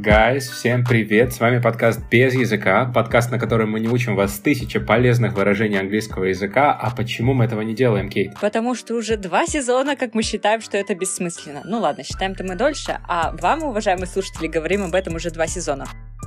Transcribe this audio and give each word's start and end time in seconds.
Guys, 0.00 0.48
всем 0.48 0.84
привет! 0.84 1.32
С 1.32 1.40
вами 1.40 1.58
подкаст 1.58 2.00
«Без 2.08 2.32
языка», 2.32 2.84
подкаст, 2.84 3.32
на 3.32 3.38
котором 3.40 3.72
мы 3.72 3.80
не 3.80 3.88
учим 3.88 4.14
вас 4.14 4.38
тысячи 4.38 4.78
полезных 4.78 5.32
выражений 5.32 5.76
английского 5.76 6.26
языка. 6.26 6.72
А 6.72 6.94
почему 6.94 7.34
мы 7.34 7.46
этого 7.46 7.62
не 7.62 7.74
делаем, 7.74 8.08
Кейт? 8.08 8.34
Потому 8.40 8.76
что 8.76 8.94
уже 8.94 9.16
два 9.16 9.44
сезона, 9.46 9.96
как 9.96 10.14
мы 10.14 10.22
считаем, 10.22 10.60
что 10.60 10.76
это 10.76 10.94
бессмысленно. 10.94 11.62
Ну 11.64 11.80
ладно, 11.80 12.04
считаем-то 12.04 12.44
мы 12.44 12.54
дольше, 12.54 13.00
а 13.08 13.32
вам, 13.32 13.64
уважаемые 13.64 14.06
слушатели, 14.06 14.46
говорим 14.46 14.84
об 14.84 14.94
этом 14.94 15.16
уже 15.16 15.32
два 15.32 15.48
сезона. 15.48 15.84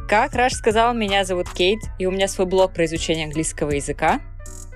Как 0.09 0.33
Раш 0.33 0.51
сказал, 0.51 0.93
меня 0.93 1.23
зовут 1.23 1.49
Кейт, 1.49 1.79
и 1.97 2.05
у 2.05 2.11
меня 2.11 2.27
свой 2.27 2.47
блог 2.47 2.73
про 2.73 2.83
изучение 2.83 3.27
английского 3.27 3.71
языка. 3.71 4.19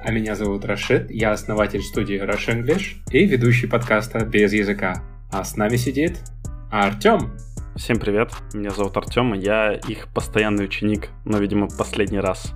А 0.01 0.09
меня 0.09 0.35
зовут 0.35 0.63
Рашид, 0.63 1.11
я 1.11 1.31
основатель 1.31 1.81
студии 1.81 2.23
Rush 2.23 2.47
English 2.47 2.93
и 3.11 3.25
ведущий 3.25 3.67
подкаста 3.67 4.23
«Без 4.23 4.53
языка». 4.53 5.03
А 5.33 5.43
с 5.43 5.57
нами 5.57 5.75
сидит 5.75 6.17
Артем. 6.71 7.33
Всем 7.75 7.99
привет, 7.99 8.31
меня 8.53 8.69
зовут 8.69 8.95
Артем, 8.95 9.35
и 9.35 9.39
я 9.39 9.73
их 9.73 10.07
постоянный 10.13 10.63
ученик, 10.63 11.09
но, 11.25 11.39
видимо, 11.39 11.67
последний 11.67 12.21
раз 12.21 12.53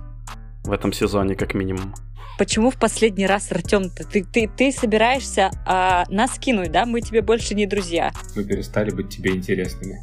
в 0.64 0.72
этом 0.72 0.94
сезоне, 0.94 1.34
как 1.34 1.52
минимум. 1.52 1.92
Почему 2.38 2.70
в 2.70 2.78
последний 2.78 3.26
раз, 3.26 3.52
Артем, 3.52 3.90
ты, 3.90 4.24
ты, 4.24 4.48
ты 4.48 4.72
собираешься 4.72 5.50
а, 5.66 6.06
нас 6.08 6.38
кинуть, 6.38 6.72
да? 6.72 6.86
Мы 6.86 7.02
тебе 7.02 7.20
больше 7.20 7.54
не 7.54 7.66
друзья. 7.66 8.12
Мы 8.34 8.44
перестали 8.44 8.92
быть 8.92 9.10
тебе 9.10 9.32
интересными. 9.32 10.00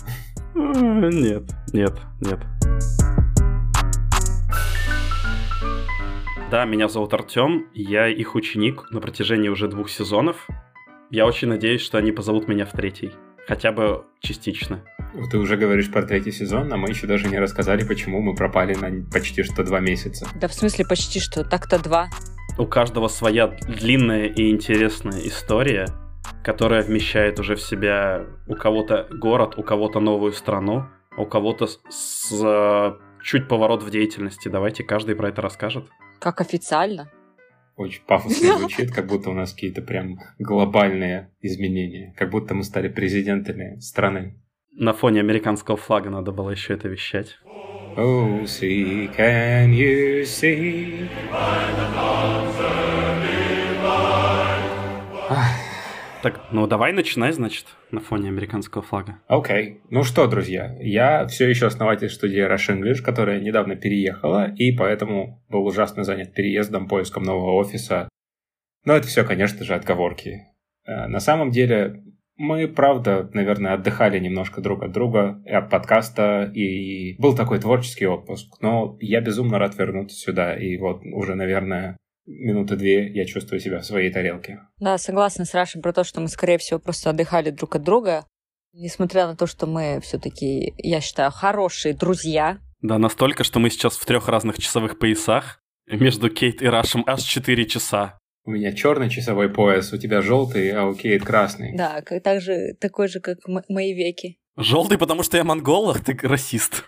Нет, 0.54 1.46
нет, 1.74 2.00
нет. 2.22 2.40
Да, 6.52 6.66
меня 6.66 6.88
зовут 6.90 7.16
Артем, 7.16 7.66
я 7.74 8.08
их 8.08 8.36
ученик 8.36 8.92
на 8.92 9.02
протяжении 9.02 9.50
уже 9.50 9.68
двух 9.68 9.90
сезонов. 9.90 10.48
Я 11.10 11.26
очень 11.26 11.48
надеюсь, 11.48 11.82
что 11.82 11.98
они 11.98 12.12
позовут 12.12 12.48
меня 12.48 12.68
в 12.68 12.72
третий. 12.72 13.14
Хотя 13.48 13.72
бы 13.72 14.04
частично. 14.20 14.84
Ты 15.26 15.38
уже 15.38 15.58
говоришь 15.58 15.92
про 15.92 16.04
третий 16.04 16.32
сезон, 16.32 16.72
а 16.72 16.78
мы 16.78 16.90
еще 16.90 17.08
даже 17.08 17.28
не 17.28 17.40
рассказали, 17.40 17.84
почему 17.84 18.22
мы 18.22 18.36
пропали 18.36 18.76
на 18.76 19.10
почти 19.12 19.44
что 19.44 19.64
два 19.64 19.80
месяца. 19.80 20.28
Да 20.36 20.48
в 20.48 20.54
смысле 20.54 20.86
почти 20.86 21.20
что? 21.20 21.44
Так-то 21.44 21.82
два. 21.82 22.10
У 22.58 22.66
каждого 22.66 23.08
своя 23.08 23.48
длинная 23.48 24.26
и 24.26 24.50
интересная 24.50 25.20
история, 25.22 25.88
которая 26.44 26.84
вмещает 26.84 27.40
уже 27.40 27.56
в 27.56 27.62
себя 27.62 28.26
у 28.48 28.56
кого-то 28.56 29.08
город, 29.12 29.56
у 29.58 29.64
кого-то 29.64 30.00
новую 30.00 30.34
страну, 30.34 30.86
у 31.18 31.26
кого-то 31.26 31.68
с, 31.68 31.80
с 31.90 32.98
чуть 33.24 33.48
поворот 33.48 33.84
в 33.84 33.90
деятельности. 33.90 34.48
Давайте 34.50 34.84
каждый 34.84 35.16
про 35.16 35.30
это 35.30 35.42
расскажет. 35.42 35.88
Как 36.20 36.42
официально? 36.42 37.12
Очень 37.76 38.04
пафосно 38.06 38.58
звучит, 38.60 38.92
как 38.92 39.08
будто 39.08 39.30
у 39.30 39.34
нас 39.34 39.54
какие-то 39.54 39.82
прям 39.82 40.20
глобальные 40.40 41.32
изменения, 41.42 42.14
как 42.18 42.32
будто 42.32 42.56
мы 42.56 42.64
стали 42.64 42.88
президентами 42.88 43.80
страны. 43.80 44.36
На 44.80 44.94
фоне 44.94 45.22
американского 45.22 45.76
флага 45.76 46.12
надо 46.12 46.32
было 46.32 46.52
еще 46.52 46.76
это 46.76 46.88
вещать. 46.88 47.40
Oh, 47.96 48.44
see, 48.44 49.10
can 49.18 49.72
you 49.72 50.22
see? 50.22 51.10
Так, 56.22 56.42
ну 56.52 56.68
давай 56.68 56.94
начинай, 56.94 57.32
значит, 57.32 57.66
на 57.90 58.02
фоне 58.02 58.30
американского 58.30 58.84
флага. 58.84 59.20
Окей. 59.28 59.56
Okay. 59.56 59.80
Ну 59.90 60.04
что, 60.04 60.28
друзья, 60.28 60.78
я 60.80 61.26
все 61.26 61.50
еще 61.50 61.66
основатель 61.66 62.12
студии 62.12 62.48
Rush 62.48 62.70
English, 62.70 63.02
которая 63.02 63.40
недавно 63.40 63.76
переехала, 63.76 64.54
и 64.54 64.72
поэтому 64.72 65.44
был 65.50 65.66
ужасно 65.66 66.04
занят 66.04 66.36
переездом, 66.36 66.88
поиском 66.88 67.24
нового 67.24 67.54
офиса. 67.54 68.10
Но 68.86 68.96
это 68.96 69.08
все, 69.08 69.24
конечно 69.24 69.66
же, 69.66 69.74
отговорки. 69.74 70.44
Э, 70.86 71.08
на 71.08 71.20
самом 71.20 71.50
деле, 71.50 72.04
мы, 72.38 72.68
правда, 72.68 73.30
наверное, 73.34 73.74
отдыхали 73.74 74.20
немножко 74.20 74.62
друг 74.62 74.84
от 74.84 74.92
друга, 74.92 75.42
и 75.46 75.52
от 75.52 75.70
подкаста, 75.70 76.52
и 76.54 77.16
был 77.20 77.36
такой 77.36 77.60
творческий 77.60 78.06
отпуск. 78.06 78.62
Но 78.62 78.98
я 79.00 79.22
безумно 79.22 79.60
рад 79.60 79.78
вернуться 79.78 80.16
сюда, 80.16 80.56
и 80.56 80.78
вот 80.78 81.02
уже, 81.04 81.36
наверное, 81.36 81.98
минуты 82.28 82.76
две 82.76 83.08
я 83.12 83.26
чувствую 83.26 83.60
себя 83.60 83.80
в 83.80 83.86
своей 83.86 84.12
тарелке. 84.12 84.60
Да, 84.80 84.98
согласна 84.98 85.46
с 85.46 85.54
Рашей 85.54 85.82
про 85.82 85.94
то, 85.94 86.04
что 86.04 86.22
мы, 86.22 86.28
скорее 86.28 86.58
всего, 86.58 86.80
просто 86.80 87.10
отдыхали 87.10 87.50
друг 87.50 87.76
от 87.76 87.84
друга. 87.84 88.26
Несмотря 88.74 89.26
на 89.26 89.36
то, 89.36 89.48
что 89.48 89.66
мы 89.66 90.00
все-таки, 90.04 90.74
я 90.78 91.02
считаю, 91.02 91.32
хорошие 91.32 91.96
друзья. 91.96 92.60
Да, 92.82 93.00
настолько, 93.00 93.44
что 93.44 93.60
мы 93.60 93.72
сейчас 93.72 93.98
в 93.98 94.06
трех 94.06 94.28
разных 94.28 94.60
часовых 94.60 95.00
поясах. 95.00 95.60
Между 95.90 96.30
Кейт 96.30 96.62
и 96.62 96.68
Рашем 96.68 97.04
аж 97.08 97.24
4 97.24 97.66
часа. 97.66 98.20
У 98.48 98.52
меня 98.52 98.72
черный 98.72 99.10
часовой 99.10 99.50
пояс, 99.50 99.92
у 99.92 99.98
тебя 99.98 100.22
желтый, 100.22 100.72
а 100.72 100.86
у 100.86 100.96
Кейт 100.96 101.26
красный. 101.26 101.76
Да, 101.76 102.02
так 102.24 102.40
же, 102.40 102.76
такой 102.80 103.10
же, 103.10 103.20
как 103.20 103.40
мои 103.68 103.94
веки. 103.94 104.40
Желтый, 104.56 104.98
потому 104.98 105.22
что 105.22 105.36
я 105.36 105.44
монгол, 105.44 105.90
ах 105.90 106.02
ты 106.02 106.18
расист. 106.24 106.86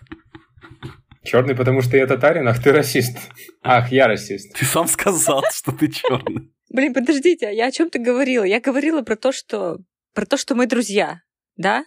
Черный, 1.22 1.54
потому 1.54 1.82
что 1.82 1.98
я 1.98 2.06
татарин, 2.06 2.48
ах 2.48 2.62
ты 2.62 2.72
расист. 2.72 3.18
Ах, 3.62 3.92
я 3.92 4.08
расист. 4.08 4.54
Ты 4.58 4.64
сам 4.64 4.88
сказал, 4.88 5.42
что 5.52 5.72
ты 5.72 5.88
черный. 5.88 6.50
Блин, 6.70 6.94
подождите, 6.94 7.48
а 7.48 7.50
я 7.50 7.66
о 7.66 7.70
чем 7.70 7.90
ты 7.90 7.98
говорила? 7.98 8.44
Я 8.44 8.58
говорила 8.60 9.02
про 9.02 9.16
то, 9.16 9.30
что 9.30 9.80
про 10.14 10.24
то, 10.24 10.38
что 10.38 10.54
мы 10.54 10.66
друзья, 10.66 11.20
да? 11.56 11.84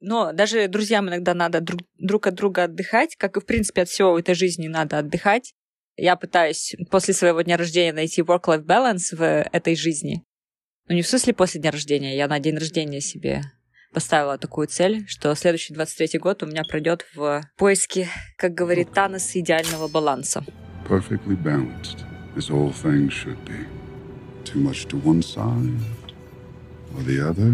Но 0.00 0.32
даже 0.32 0.66
друзьям 0.66 1.08
иногда 1.08 1.32
надо 1.32 1.60
друг, 1.60 1.82
друг 1.96 2.26
от 2.26 2.34
друга 2.34 2.64
отдыхать, 2.64 3.14
как 3.14 3.36
и, 3.36 3.40
в 3.40 3.46
принципе, 3.46 3.82
от 3.82 3.88
всего 3.88 4.14
в 4.14 4.16
этой 4.16 4.34
жизни 4.34 4.66
надо 4.66 4.98
отдыхать. 4.98 5.54
Я 5.96 6.16
пытаюсь 6.16 6.74
после 6.90 7.12
своего 7.14 7.42
дня 7.42 7.56
рождения 7.56 7.92
найти 7.92 8.22
work-life 8.22 8.64
balance 8.64 9.14
в 9.14 9.22
этой 9.22 9.76
жизни. 9.76 10.24
Ну, 10.88 10.94
не 10.94 11.02
в 11.02 11.06
смысле 11.06 11.34
после 11.34 11.60
дня 11.60 11.70
рождения, 11.70 12.16
я 12.16 12.28
на 12.28 12.38
день 12.38 12.56
рождения 12.56 13.00
себе 13.00 13.42
поставила 13.92 14.38
такую 14.38 14.68
цель, 14.68 15.04
что 15.06 15.34
следующий 15.34 15.74
23 15.74 16.18
год 16.18 16.42
у 16.42 16.46
меня 16.46 16.62
пройдет 16.64 17.04
в 17.14 17.42
поиске, 17.56 18.08
как 18.36 18.54
говорит 18.54 18.92
Танос, 18.92 19.36
идеального 19.36 19.86
баланса. 19.86 20.44
Perfectly 20.88 21.36
balanced, 21.36 22.04
as 22.36 22.50
all 22.50 22.72
things 22.72 23.12
should 23.12 23.38
be. 23.44 23.66
Too 24.44 24.60
much 24.60 24.88
to 24.88 24.96
one 25.04 25.22
side 25.22 25.78
or 26.96 27.04
the 27.04 27.20
other. 27.20 27.52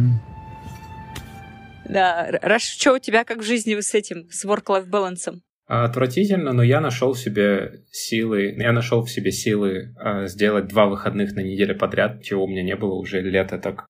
Да, 1.89 2.29
Раш, 2.43 2.63
что 2.63 2.95
у 2.95 2.99
тебя 2.99 3.25
как 3.25 3.39
в 3.39 3.43
жизни 3.43 3.79
с 3.79 3.95
этим, 3.95 4.31
с 4.31 4.45
work-life 4.45 4.87
балансом? 4.87 5.43
Отвратительно, 5.69 6.53
но 6.53 6.63
я 6.63 6.81
нашел 6.81 7.13
в 7.13 7.19
себе 7.19 7.85
силы, 7.91 8.55
я 8.59 8.73
нашел 8.73 9.05
в 9.05 9.11
себе 9.11 9.31
силы 9.31 9.95
сделать 10.25 10.67
два 10.67 10.87
выходных 10.87 11.35
на 11.35 11.41
неделю 11.41 11.79
подряд, 11.79 12.23
чего 12.25 12.45
у 12.45 12.49
меня 12.49 12.63
не 12.63 12.75
было 12.75 12.95
уже 12.95 13.21
лето 13.21 13.59
так. 13.59 13.87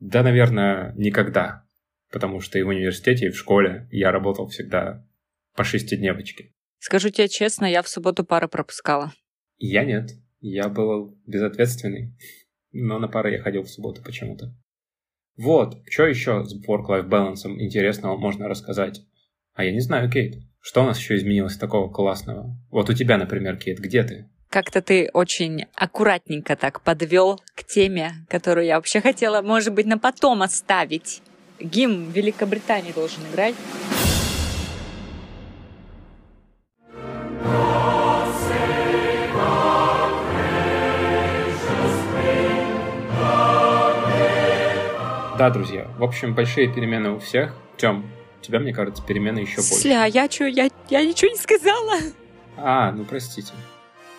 Да, 0.00 0.22
наверное, 0.22 0.92
никогда 0.96 1.64
потому 2.10 2.40
что 2.40 2.58
и 2.58 2.62
в 2.62 2.68
университете, 2.68 3.26
и 3.26 3.30
в 3.30 3.36
школе 3.36 3.88
я 3.90 4.10
работал 4.10 4.48
всегда 4.48 5.06
по 5.54 5.64
шестидневочке. 5.64 6.52
Скажу 6.78 7.10
тебе 7.10 7.28
честно, 7.28 7.66
я 7.66 7.82
в 7.82 7.88
субботу 7.88 8.24
пары 8.24 8.48
пропускала. 8.48 9.12
Я 9.58 9.84
нет. 9.84 10.10
Я 10.40 10.68
был 10.68 11.18
безответственный. 11.26 12.16
Но 12.72 12.98
на 12.98 13.08
пары 13.08 13.32
я 13.32 13.42
ходил 13.42 13.62
в 13.62 13.70
субботу 13.70 14.02
почему-то. 14.02 14.54
Вот, 15.36 15.76
что 15.88 16.06
еще 16.06 16.44
с 16.44 16.54
work-life 16.66 17.08
balance 17.08 17.46
интересного 17.46 18.16
можно 18.16 18.48
рассказать? 18.48 19.02
А 19.60 19.62
я 19.62 19.72
не 19.72 19.80
знаю, 19.80 20.10
Кейт. 20.10 20.36
Что 20.62 20.82
у 20.82 20.86
нас 20.86 20.98
еще 20.98 21.16
изменилось 21.16 21.58
такого 21.58 21.92
классного? 21.92 22.56
Вот 22.70 22.88
у 22.88 22.94
тебя, 22.94 23.18
например, 23.18 23.58
Кейт, 23.58 23.78
где 23.78 24.02
ты? 24.02 24.26
Как-то 24.48 24.80
ты 24.80 25.10
очень 25.12 25.66
аккуратненько 25.74 26.56
так 26.56 26.80
подвел 26.80 27.38
к 27.54 27.64
теме, 27.64 28.12
которую 28.30 28.64
я 28.64 28.76
вообще 28.76 29.02
хотела, 29.02 29.42
может 29.42 29.74
быть, 29.74 29.84
на 29.84 29.98
потом 29.98 30.40
оставить 30.40 31.20
гимн 31.60 32.10
Великобритании 32.10 32.92
должен 32.92 33.20
играть. 33.30 33.54
Да, 45.36 45.50
друзья, 45.50 45.86
в 45.98 46.02
общем, 46.02 46.34
большие 46.34 46.72
перемены 46.72 47.10
у 47.10 47.18
всех. 47.18 47.54
Тем, 47.76 48.10
тебя, 48.40 48.58
мне 48.58 48.72
кажется, 48.72 49.02
перемены 49.02 49.40
еще 49.40 49.56
больше. 49.56 49.74
Сля, 49.74 50.04
я 50.04 50.30
что, 50.30 50.46
я, 50.46 50.68
я 50.88 51.04
ничего 51.04 51.30
не 51.30 51.38
сказала. 51.38 51.94
А, 52.56 52.92
ну 52.92 53.04
простите. 53.04 53.52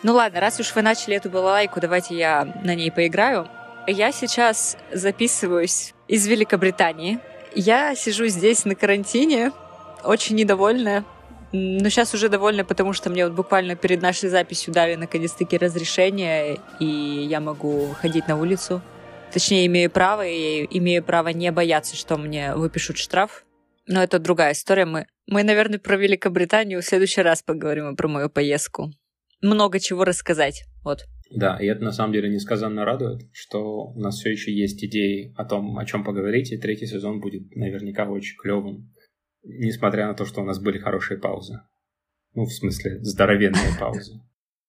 Ну 0.03 0.13
ладно, 0.13 0.39
раз 0.39 0.59
уж 0.59 0.73
вы 0.73 0.81
начали 0.81 1.15
эту 1.15 1.29
балалайку, 1.29 1.79
давайте 1.79 2.15
я 2.15 2.61
на 2.63 2.73
ней 2.73 2.91
поиграю. 2.91 3.47
Я 3.87 4.11
сейчас 4.11 4.77
записываюсь 4.91 5.93
из 6.07 6.25
Великобритании. 6.27 7.19
Я 7.53 7.95
сижу 7.95 8.27
здесь 8.27 8.65
на 8.65 8.75
карантине, 8.75 9.51
очень 10.03 10.35
недовольная. 10.35 11.03
Но 11.53 11.89
сейчас 11.89 12.13
уже 12.13 12.29
довольна, 12.29 12.63
потому 12.63 12.93
что 12.93 13.09
мне 13.09 13.25
вот 13.25 13.33
буквально 13.35 13.75
перед 13.75 14.01
нашей 14.01 14.29
записью 14.29 14.73
дали 14.73 14.95
наконец-таки 14.95 15.57
разрешение, 15.57 16.59
и 16.79 16.85
я 16.85 17.41
могу 17.41 17.93
ходить 17.99 18.27
на 18.27 18.37
улицу. 18.37 18.81
Точнее, 19.33 19.65
имею 19.65 19.89
право, 19.89 20.25
и 20.25 20.65
имею 20.77 21.03
право 21.03 21.29
не 21.29 21.51
бояться, 21.51 21.95
что 21.95 22.17
мне 22.17 22.55
выпишут 22.55 22.97
штраф. 22.97 23.43
Но 23.91 24.01
это 24.01 24.19
другая 24.19 24.53
история. 24.53 24.85
Мы, 24.85 25.05
мы 25.27 25.43
наверное, 25.43 25.77
про 25.77 25.97
Великобританию 25.97 26.81
в 26.81 26.85
следующий 26.85 27.21
раз 27.21 27.43
поговорим 27.43 27.97
про 27.97 28.07
мою 28.07 28.29
поездку. 28.29 28.89
Много 29.41 29.81
чего 29.81 30.05
рассказать. 30.05 30.63
Вот. 30.83 31.05
Да, 31.29 31.57
и 31.59 31.65
это 31.65 31.83
на 31.83 31.91
самом 31.91 32.13
деле 32.13 32.29
несказанно 32.29 32.85
радует, 32.85 33.27
что 33.33 33.87
у 33.87 33.99
нас 33.99 34.15
все 34.15 34.31
еще 34.31 34.53
есть 34.53 34.83
идеи 34.85 35.33
о 35.35 35.43
том, 35.43 35.77
о 35.77 35.85
чем 35.85 36.05
поговорить, 36.05 36.51
и 36.53 36.57
третий 36.57 36.85
сезон 36.85 37.19
будет 37.19 37.53
наверняка 37.53 38.09
очень 38.09 38.37
клевым. 38.37 38.93
несмотря 39.43 40.07
на 40.07 40.13
то, 40.13 40.25
что 40.25 40.41
у 40.41 40.45
нас 40.45 40.59
были 40.59 40.77
хорошие 40.77 41.19
паузы. 41.19 41.59
Ну, 42.33 42.45
в 42.45 42.53
смысле, 42.53 42.99
здоровенные 43.01 43.71
паузы. 43.79 44.21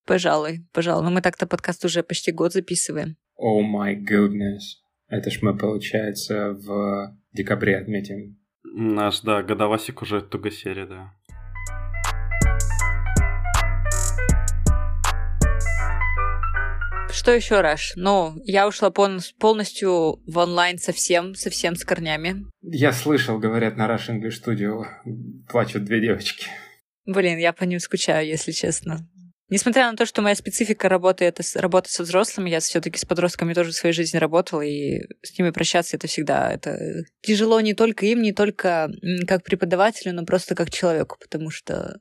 Пожалуй, 0.05 0.67
пожалуй. 0.73 1.05
Но 1.05 1.11
мы 1.11 1.23
так-то 1.23 1.47
подкаст 1.47 1.85
уже 1.85 2.03
почти 2.03 2.33
год 2.33 2.53
записываем. 2.53 3.17
О 3.37 3.61
oh 3.61 3.65
my 3.65 3.95
goodness. 3.95 4.83
Это 5.07 5.31
ж 5.31 5.43
мы, 5.43 5.57
получается, 5.57 6.55
в 6.55 7.17
декабре 7.33 7.77
отметим. 7.77 8.42
Наш, 8.75 9.21
да, 9.21 9.43
годовасик 9.43 10.01
уже 10.01 10.23
тугосерия, 10.23 10.87
да. 10.87 11.13
Что 17.11 17.33
еще, 17.33 17.61
Раш? 17.61 17.93
Ну, 17.97 18.35
я 18.45 18.67
ушла 18.67 18.91
полностью 18.91 20.23
в 20.27 20.39
онлайн 20.39 20.79
совсем, 20.79 21.35
совсем 21.35 21.77
с 21.77 21.85
корнями. 21.85 22.47
Я 22.63 22.93
слышал, 22.93 23.39
говорят, 23.39 23.77
на 23.77 23.87
Rush 23.87 24.09
English 24.09 24.43
Studio 24.43 24.85
плачут 25.51 25.85
две 25.85 26.01
девочки. 26.01 26.47
Блин, 27.05 27.37
я 27.39 27.53
по 27.53 27.65
ним 27.65 27.79
скучаю, 27.79 28.27
если 28.27 28.53
честно. 28.53 29.07
Несмотря 29.53 29.91
на 29.91 29.99
то, 29.99 30.07
что 30.07 30.23
моя 30.23 30.35
специфика 30.35 30.89
работы 30.89 31.27
это 31.27 31.43
работа 31.57 31.91
со 31.91 32.05
взрослыми, 32.05 32.49
я 32.49 32.61
все-таки 32.61 32.97
с 32.97 33.05
подростками 33.05 33.53
тоже 33.53 33.73
в 33.73 33.75
своей 33.75 33.95
жизни 33.95 34.17
работала, 34.17 34.63
и 34.63 35.03
с 35.23 35.39
ними 35.39 35.51
прощаться 35.51 35.95
это 35.99 36.07
всегда 36.07 36.51
это 36.51 37.05
тяжело 37.21 37.61
не 37.61 37.75
только 37.75 38.07
им, 38.07 38.23
не 38.23 38.33
только 38.33 38.91
как 39.29 39.45
преподавателю, 39.45 40.15
но 40.15 40.25
просто 40.25 40.55
как 40.55 40.71
человеку, 40.71 41.19
потому 41.21 41.51
что 41.51 41.99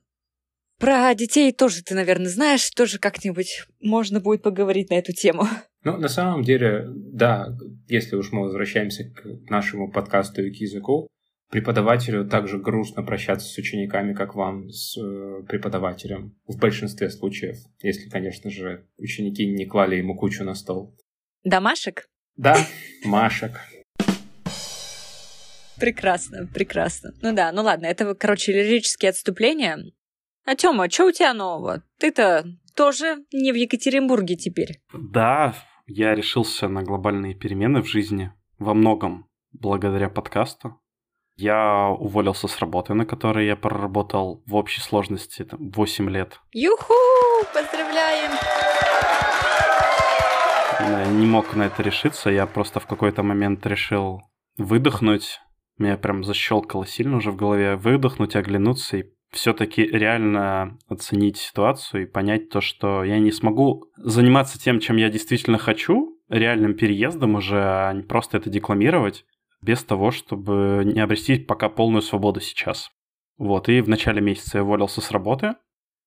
про 0.78 1.14
детей 1.14 1.52
тоже 1.52 1.82
ты, 1.82 1.94
наверное, 1.94 2.30
знаешь, 2.30 2.70
тоже 2.70 2.98
как-нибудь 2.98 3.66
можно 3.82 4.18
будет 4.18 4.42
поговорить 4.42 4.88
на 4.88 4.94
эту 4.94 5.12
тему. 5.12 5.46
Ну, 5.84 5.98
на 5.98 6.08
самом 6.08 6.44
деле, 6.44 6.86
да, 6.88 7.48
если 7.86 8.16
уж 8.16 8.32
мы 8.32 8.44
возвращаемся 8.44 9.04
к 9.04 9.50
нашему 9.50 9.92
подкасту 9.92 10.42
и 10.42 10.50
к 10.50 10.56
языку, 10.56 11.06
преподавателю 11.52 12.26
также 12.26 12.58
грустно 12.58 13.02
прощаться 13.02 13.46
с 13.46 13.58
учениками, 13.58 14.14
как 14.14 14.34
вам 14.34 14.70
с 14.70 14.96
э, 14.96 15.42
преподавателем. 15.46 16.34
В 16.48 16.58
большинстве 16.58 17.10
случаев, 17.10 17.58
если, 17.82 18.08
конечно 18.08 18.50
же, 18.50 18.86
ученики 18.96 19.46
не 19.46 19.66
клали 19.66 19.96
ему 19.96 20.16
кучу 20.16 20.44
на 20.44 20.54
стол. 20.54 20.96
Домашек? 21.44 22.08
Да, 22.36 22.56
Машек. 23.04 23.60
Прекрасно, 25.78 26.46
прекрасно. 26.46 27.12
Ну 27.20 27.34
да, 27.34 27.52
ну 27.52 27.62
ладно, 27.62 27.84
это, 27.84 28.14
короче, 28.14 28.52
лирические 28.52 29.10
отступления. 29.10 29.78
А 30.46 30.56
Тёма, 30.56 30.88
что 30.88 31.06
у 31.06 31.12
тебя 31.12 31.34
нового? 31.34 31.82
Ты-то 31.98 32.46
тоже 32.74 33.26
не 33.30 33.52
в 33.52 33.56
Екатеринбурге 33.56 34.36
теперь. 34.36 34.80
Да, 34.94 35.54
я 35.86 36.14
решился 36.14 36.68
на 36.68 36.82
глобальные 36.82 37.34
перемены 37.34 37.82
в 37.82 37.88
жизни. 37.88 38.32
Во 38.58 38.72
многом 38.72 39.28
благодаря 39.52 40.08
подкасту. 40.08 40.81
Я 41.36 41.88
уволился 41.88 42.48
с 42.48 42.58
работы, 42.58 42.94
на 42.94 43.06
которой 43.06 43.46
я 43.46 43.56
проработал 43.56 44.42
в 44.46 44.54
общей 44.54 44.80
сложности 44.80 45.44
там, 45.44 45.70
8 45.70 46.10
лет. 46.10 46.40
Юху! 46.52 46.94
Поздравляем! 47.54 48.32
Я 50.80 51.06
не 51.06 51.26
мог 51.26 51.54
на 51.54 51.64
это 51.64 51.82
решиться, 51.82 52.30
я 52.30 52.46
просто 52.46 52.80
в 52.80 52.86
какой-то 52.86 53.22
момент 53.22 53.66
решил 53.66 54.20
выдохнуть. 54.56 55.40
Меня 55.78 55.96
прям 55.96 56.24
защелкало 56.24 56.86
сильно 56.86 57.16
уже 57.16 57.30
в 57.30 57.36
голове. 57.36 57.76
Выдохнуть, 57.76 58.36
оглянуться 58.36 58.98
и 58.98 59.04
все-таки 59.30 59.82
реально 59.82 60.78
оценить 60.88 61.38
ситуацию 61.38 62.02
и 62.02 62.06
понять 62.06 62.50
то, 62.50 62.60
что 62.60 63.02
я 63.02 63.18
не 63.18 63.32
смогу 63.32 63.86
заниматься 63.96 64.58
тем, 64.58 64.78
чем 64.78 64.96
я 64.96 65.08
действительно 65.08 65.58
хочу, 65.58 66.18
реальным 66.28 66.74
переездом 66.74 67.34
уже, 67.34 67.62
а 67.62 67.92
не 67.92 68.02
просто 68.02 68.36
это 68.36 68.50
декламировать, 68.50 69.24
без 69.62 69.82
того, 69.84 70.10
чтобы 70.10 70.82
не 70.84 71.00
обрести 71.00 71.38
пока 71.38 71.68
полную 71.68 72.02
свободу 72.02 72.40
сейчас. 72.40 72.90
Вот, 73.38 73.68
и 73.68 73.80
в 73.80 73.88
начале 73.88 74.20
месяца 74.20 74.58
я 74.58 74.64
уволился 74.64 75.00
с 75.00 75.10
работы, 75.10 75.54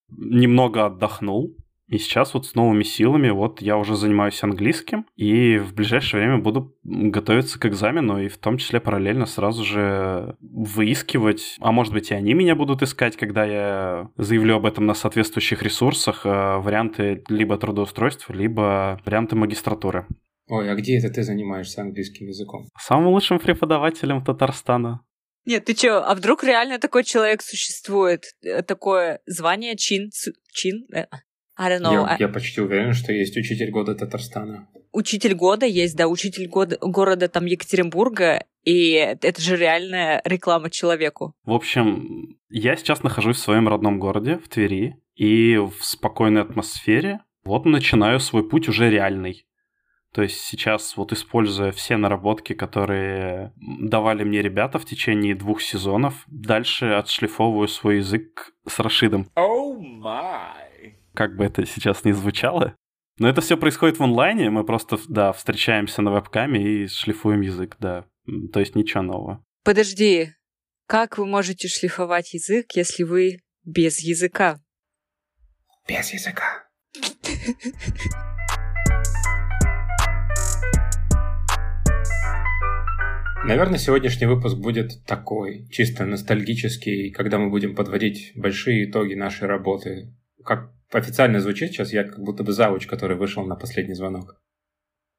немного 0.09 0.85
отдохнул, 0.85 1.55
и 1.87 1.99
сейчас 1.99 2.33
вот 2.33 2.47
с 2.47 2.55
новыми 2.55 2.81
силами 2.81 3.29
вот 3.29 3.61
я 3.61 3.77
уже 3.77 3.95
занимаюсь 3.95 4.41
английским, 4.41 5.05
и 5.15 5.57
в 5.59 5.75
ближайшее 5.75 6.21
время 6.21 6.41
буду 6.41 6.75
готовиться 6.83 7.59
к 7.59 7.65
экзамену, 7.67 8.19
и 8.19 8.27
в 8.27 8.37
том 8.37 8.57
числе 8.57 8.79
параллельно 8.79 9.27
сразу 9.27 9.63
же 9.63 10.35
выискивать, 10.41 11.57
а 11.59 11.71
может 11.71 11.93
быть 11.93 12.09
и 12.09 12.15
они 12.15 12.33
меня 12.33 12.55
будут 12.55 12.81
искать, 12.81 13.17
когда 13.17 13.45
я 13.45 14.09
заявлю 14.17 14.55
об 14.55 14.65
этом 14.65 14.87
на 14.87 14.95
соответствующих 14.95 15.61
ресурсах, 15.61 16.25
э, 16.25 16.57
варианты 16.57 17.23
либо 17.29 17.55
трудоустройства, 17.57 18.33
либо 18.33 18.99
варианты 19.05 19.35
магистратуры. 19.35 20.07
Ой, 20.47 20.71
а 20.71 20.75
где 20.75 20.97
это 20.97 21.09
ты 21.09 21.23
занимаешься 21.23 21.81
английским 21.81 22.27
языком? 22.27 22.67
Самым 22.79 23.07
лучшим 23.07 23.39
преподавателем 23.39 24.23
Татарстана. 24.23 25.01
Нет, 25.45 25.65
ты 25.65 25.73
чё, 25.73 26.03
а 26.03 26.15
вдруг 26.15 26.43
реально 26.43 26.79
такой 26.79 27.03
человек 27.03 27.41
существует? 27.41 28.25
Э, 28.43 28.63
такое 28.63 29.21
звание, 29.25 29.75
чин, 29.75 30.09
чин? 30.51 30.85
Э, 30.93 31.05
I 31.57 31.71
don't 31.71 31.81
know. 31.81 31.93
Я, 31.93 32.05
а 32.05 32.17
я 32.19 32.27
почти 32.27 32.61
уверен, 32.61 32.93
что 32.93 33.13
есть 33.13 33.37
учитель 33.37 33.71
года 33.71 33.95
Татарстана. 33.95 34.67
Учитель 34.91 35.35
года 35.35 35.65
есть, 35.65 35.95
да, 35.95 36.07
учитель 36.07 36.47
года, 36.47 36.77
города 36.81 37.27
там 37.27 37.45
Екатеринбурга, 37.45 38.45
и 38.63 38.91
это 38.93 39.41
же 39.41 39.55
реальная 39.55 40.21
реклама 40.25 40.69
человеку. 40.69 41.33
В 41.43 41.51
общем, 41.51 42.37
я 42.49 42.75
сейчас 42.75 43.03
нахожусь 43.03 43.37
в 43.37 43.41
своем 43.41 43.67
родном 43.67 43.99
городе, 43.99 44.37
в 44.37 44.47
Твери, 44.47 44.95
и 45.15 45.57
в 45.57 45.83
спокойной 45.83 46.41
атмосфере 46.41 47.19
вот 47.43 47.65
начинаю 47.65 48.19
свой 48.19 48.47
путь 48.47 48.67
уже 48.67 48.89
реальный. 48.89 49.45
То 50.15 50.21
есть 50.21 50.39
сейчас 50.39 50.95
вот 50.95 51.11
используя 51.11 51.73
все 51.73 51.97
наработки, 51.97 52.53
которые 52.53 53.51
давали 53.57 54.23
мне 54.23 54.41
ребята 54.41 54.79
в 54.79 54.85
течение 54.85 55.35
двух 55.35 55.61
сезонов, 55.61 56.23
дальше 56.27 56.85
отшлифовываю 56.85 57.67
свой 57.67 57.97
язык 57.97 58.53
с 58.65 58.79
Рашидом. 58.79 59.29
Oh 59.35 59.77
my. 59.77 60.93
Как 61.13 61.35
бы 61.35 61.43
это 61.43 61.65
сейчас 61.65 62.05
не 62.05 62.13
звучало. 62.13 62.77
Но 63.19 63.27
это 63.27 63.41
все 63.41 63.57
происходит 63.57 63.99
в 63.99 64.03
онлайне, 64.03 64.49
мы 64.49 64.63
просто, 64.63 64.97
да, 65.09 65.33
встречаемся 65.33 66.01
на 66.01 66.13
вебкаме 66.13 66.63
и 66.63 66.87
шлифуем 66.87 67.41
язык, 67.41 67.75
да. 67.81 68.05
То 68.53 68.61
есть 68.61 68.73
ничего 68.73 69.03
нового. 69.03 69.43
Подожди, 69.65 70.29
как 70.87 71.17
вы 71.17 71.25
можете 71.25 71.67
шлифовать 71.67 72.33
язык, 72.33 72.67
если 72.73 73.03
вы 73.03 73.39
без 73.65 73.99
языка? 73.99 74.61
Без 75.89 76.13
языка. 76.13 76.69
Наверное, 83.47 83.77
сегодняшний 83.77 84.25
выпуск 84.25 84.57
будет 84.57 85.05
такой, 85.05 85.67
чисто 85.69 86.03
ностальгический, 86.03 87.11
когда 87.11 87.37
мы 87.37 87.51
будем 87.51 87.75
подводить 87.75 88.31
большие 88.35 88.89
итоги 88.89 89.13
нашей 89.13 89.47
работы. 89.47 90.07
Как 90.43 90.71
официально 90.91 91.39
звучит 91.39 91.69
сейчас, 91.69 91.93
я 91.93 92.05
как 92.05 92.17
будто 92.19 92.43
бы 92.43 92.53
завуч, 92.53 92.87
который 92.87 93.15
вышел 93.15 93.45
на 93.45 93.55
последний 93.55 93.93
звонок. 93.93 94.37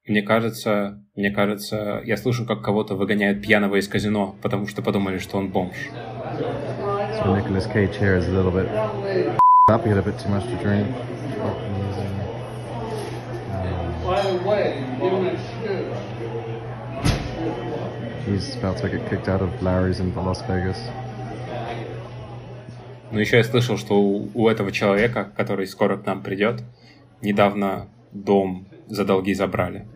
Мне 0.09 0.23
кажется, 0.23 1.05
мне 1.15 1.31
кажется, 1.31 2.03
я 2.05 2.17
слышу, 2.17 2.45
как 2.47 2.63
кого-то 2.63 2.97
выгоняют 2.97 3.43
пьяного 3.43 3.77
из 3.77 3.87
казино, 3.87 4.37
потому 4.43 4.67
что 4.67 4.83
подумали, 4.83 5.19
что 5.19 5.39
он 5.39 5.53
бомж. 5.53 5.77
So 7.23 7.33
Nicolas 7.33 7.73
Cage 7.73 7.97
here 7.97 8.19
is 8.19 8.27
a 8.27 8.33
little 8.33 8.51
bit 8.51 8.69
up, 9.71 9.85
he 9.85 9.91
had 9.91 9.99
a 9.99 10.03
bit 10.03 10.19
too 10.19 10.29
much 10.29 10.45
to 10.47 10.57
drink. 10.61 10.87
By 14.05 15.56
He's 18.27 18.57
about 18.57 18.79
to 18.79 18.89
get 18.89 19.09
kicked 19.09 19.29
out 19.29 19.41
of 19.41 19.51
Larry's 19.63 20.01
in 20.01 20.13
Las 20.17 20.43
Vegas. 20.49 20.77
Ну, 23.13 23.21
еще 23.21 23.37
я 23.37 23.45
слышал, 23.45 23.79
что 23.79 24.01
у, 24.01 24.29
у 24.35 24.49
этого 24.49 24.73
человека, 24.73 25.31
который 25.37 25.69
скоро 25.69 25.97
к 25.97 26.05
нам 26.07 26.23
придет, 26.25 26.65
недавно 27.23 27.89
дом 28.11 28.67
за 28.89 29.05
долги 29.05 29.33
забрали. 29.33 29.87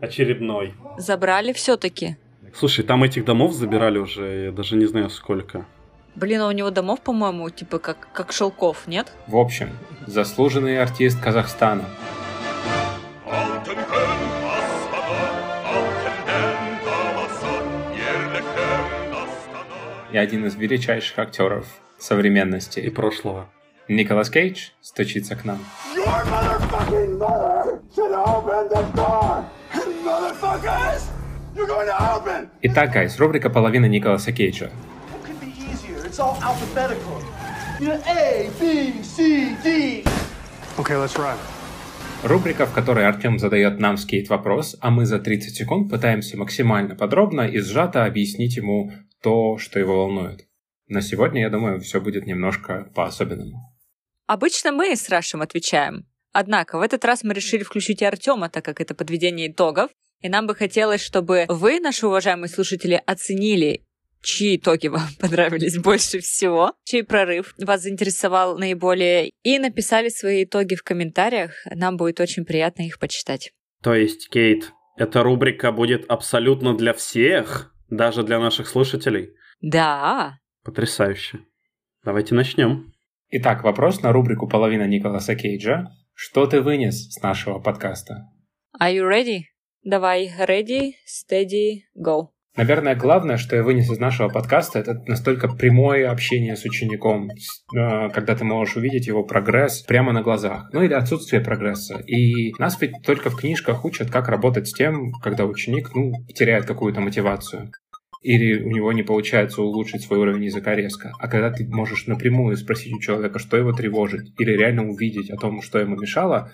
Очередной. 0.00 0.74
Забрали 0.96 1.52
все-таки? 1.52 2.16
Слушай, 2.54 2.84
там 2.84 3.02
этих 3.02 3.24
домов 3.24 3.52
забирали 3.52 3.98
уже, 3.98 4.44
я 4.44 4.52
даже 4.52 4.76
не 4.76 4.86
знаю 4.86 5.10
сколько. 5.10 5.66
Блин, 6.14 6.42
а 6.42 6.46
у 6.46 6.52
него 6.52 6.70
домов, 6.70 7.00
по-моему, 7.00 7.50
типа 7.50 7.80
как, 7.80 8.08
как 8.12 8.30
шелков, 8.30 8.86
нет? 8.86 9.12
В 9.26 9.36
общем, 9.36 9.70
заслуженный 10.06 10.80
артист 10.80 11.20
Казахстана– 11.20 11.84
и 20.16 20.18
один 20.18 20.46
из 20.46 20.54
величайших 20.54 21.18
актеров 21.18 21.66
современности. 21.98 22.80
И 22.80 22.88
прошлого. 22.88 23.50
Николас 23.86 24.30
Кейдж 24.30 24.70
стучится 24.80 25.36
к 25.36 25.44
нам. 25.44 25.58
Итак, 32.62 32.92
гайс, 32.92 33.18
рубрика 33.18 33.50
«Половина 33.50 33.84
Николаса 33.84 34.32
Кейджа». 34.32 34.70
Рубрика, 42.22 42.64
в 42.64 42.72
которой 42.72 43.06
Артем 43.06 43.38
задает 43.38 43.78
нам 43.78 43.98
скейт 43.98 44.30
вопрос, 44.30 44.76
а 44.80 44.90
мы 44.90 45.04
за 45.04 45.18
30 45.18 45.54
секунд 45.54 45.90
пытаемся 45.90 46.38
максимально 46.38 46.94
подробно 46.94 47.42
и 47.42 47.58
сжато 47.60 48.06
объяснить 48.06 48.56
ему 48.56 48.90
то, 49.22 49.58
что 49.58 49.78
его 49.78 49.96
волнует. 49.96 50.46
Но 50.88 51.00
сегодня, 51.00 51.42
я 51.42 51.50
думаю, 51.50 51.80
все 51.80 52.00
будет 52.00 52.26
немножко 52.26 52.90
по-особенному. 52.94 53.74
Обычно 54.26 54.72
мы 54.72 54.94
с 54.94 55.08
Рашем 55.08 55.42
отвечаем. 55.42 56.06
Однако 56.32 56.78
в 56.78 56.82
этот 56.82 57.04
раз 57.04 57.24
мы 57.24 57.34
решили 57.34 57.62
включить 57.62 58.02
и 58.02 58.04
Артема, 58.04 58.48
так 58.48 58.64
как 58.64 58.80
это 58.80 58.94
подведение 58.94 59.50
итогов. 59.50 59.90
И 60.20 60.28
нам 60.28 60.46
бы 60.46 60.54
хотелось, 60.54 61.02
чтобы 61.02 61.46
вы, 61.48 61.80
наши 61.80 62.06
уважаемые 62.06 62.48
слушатели, 62.48 63.00
оценили 63.06 63.86
чьи 64.26 64.56
итоги 64.56 64.88
вам 64.88 65.08
понравились 65.20 65.78
больше 65.78 66.18
всего, 66.20 66.72
чей 66.84 67.04
прорыв 67.04 67.54
вас 67.58 67.82
заинтересовал 67.82 68.58
наиболее, 68.58 69.30
и 69.42 69.58
написали 69.58 70.08
свои 70.08 70.44
итоги 70.44 70.74
в 70.74 70.82
комментариях. 70.82 71.52
Нам 71.70 71.96
будет 71.96 72.20
очень 72.20 72.44
приятно 72.44 72.82
их 72.82 72.98
почитать. 72.98 73.52
То 73.82 73.94
есть, 73.94 74.28
Кейт, 74.28 74.72
эта 74.96 75.22
рубрика 75.22 75.72
будет 75.72 76.04
абсолютно 76.10 76.76
для 76.76 76.92
всех, 76.92 77.72
даже 77.88 78.22
для 78.22 78.38
наших 78.38 78.68
слушателей? 78.68 79.30
Да. 79.60 80.38
Потрясающе. 80.64 81.40
Давайте 82.04 82.34
начнем. 82.34 82.92
Итак, 83.30 83.64
вопрос 83.64 84.02
на 84.02 84.12
рубрику 84.12 84.48
«Половина 84.48 84.86
Николаса 84.86 85.34
Кейджа». 85.34 85.88
Что 86.14 86.46
ты 86.46 86.62
вынес 86.62 87.10
с 87.12 87.22
нашего 87.22 87.58
подкаста? 87.58 88.28
Are 88.80 88.94
you 88.94 89.08
ready? 89.08 89.40
Давай, 89.82 90.32
ready, 90.38 90.92
steady, 91.06 91.82
go. 91.96 92.28
Наверное, 92.56 92.96
главное, 92.96 93.36
что 93.36 93.54
я 93.54 93.62
вынес 93.62 93.90
из 93.90 93.98
нашего 93.98 94.28
подкаста, 94.28 94.78
это 94.78 95.02
настолько 95.06 95.48
прямое 95.48 96.10
общение 96.10 96.56
с 96.56 96.64
учеником, 96.64 97.28
э, 97.28 98.08
когда 98.10 98.34
ты 98.34 98.44
можешь 98.44 98.76
увидеть 98.76 99.06
его 99.06 99.24
прогресс 99.24 99.82
прямо 99.82 100.12
на 100.12 100.22
глазах, 100.22 100.70
ну 100.72 100.82
или 100.82 100.94
отсутствие 100.94 101.42
прогресса. 101.42 101.98
И 102.06 102.54
нас 102.58 102.80
ведь 102.80 103.02
только 103.04 103.28
в 103.28 103.36
книжках 103.36 103.84
учат, 103.84 104.10
как 104.10 104.28
работать 104.28 104.68
с 104.68 104.72
тем, 104.72 105.12
когда 105.22 105.44
ученик 105.44 105.94
ну, 105.94 106.12
теряет 106.34 106.64
какую-то 106.64 107.00
мотивацию 107.00 107.70
или 108.22 108.60
у 108.60 108.70
него 108.70 108.92
не 108.92 109.04
получается 109.04 109.62
улучшить 109.62 110.02
свой 110.02 110.18
уровень 110.18 110.46
языка 110.46 110.74
резко. 110.74 111.12
А 111.20 111.28
когда 111.28 111.50
ты 111.50 111.64
можешь 111.68 112.08
напрямую 112.08 112.56
спросить 112.56 112.92
у 112.92 112.98
человека, 112.98 113.38
что 113.38 113.56
его 113.56 113.72
тревожит, 113.72 114.26
или 114.40 114.50
реально 114.50 114.88
увидеть 114.88 115.30
о 115.30 115.36
том, 115.36 115.62
что 115.62 115.78
ему 115.78 115.94
мешало, 115.94 116.50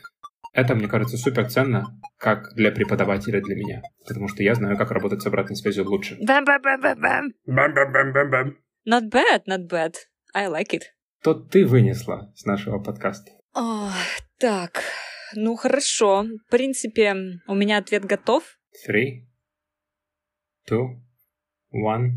это, 0.52 0.74
мне 0.74 0.86
кажется, 0.86 1.16
супер 1.16 1.48
ценно, 1.48 1.98
как 2.18 2.54
для 2.54 2.70
преподавателя 2.70 3.40
для 3.40 3.56
меня. 3.56 3.82
Потому 4.06 4.28
что 4.28 4.42
я 4.42 4.54
знаю, 4.54 4.76
как 4.76 4.90
работать 4.90 5.22
с 5.22 5.26
обратной 5.26 5.56
связью 5.56 5.88
лучше. 5.88 6.16
Бам-бам-бам-бам-бам. 6.20 7.32
Бам-бам-бам-бам-бам. 7.46 8.56
Not 8.86 9.10
bad, 9.10 9.44
not 9.46 9.68
bad. 9.68 9.94
I 10.34 10.48
like 10.48 10.72
it. 10.72 10.82
Что 11.20 11.34
ты 11.34 11.64
вынесла 11.64 12.32
с 12.34 12.44
нашего 12.44 12.78
подкаста? 12.78 13.30
О, 13.54 13.90
так, 14.38 14.82
ну 15.34 15.56
хорошо. 15.56 16.24
В 16.24 16.50
принципе, 16.50 17.14
у 17.46 17.54
меня 17.54 17.78
ответ 17.78 18.04
готов. 18.04 18.42
Three, 18.86 19.26
two, 20.68 21.00
one, 21.72 22.12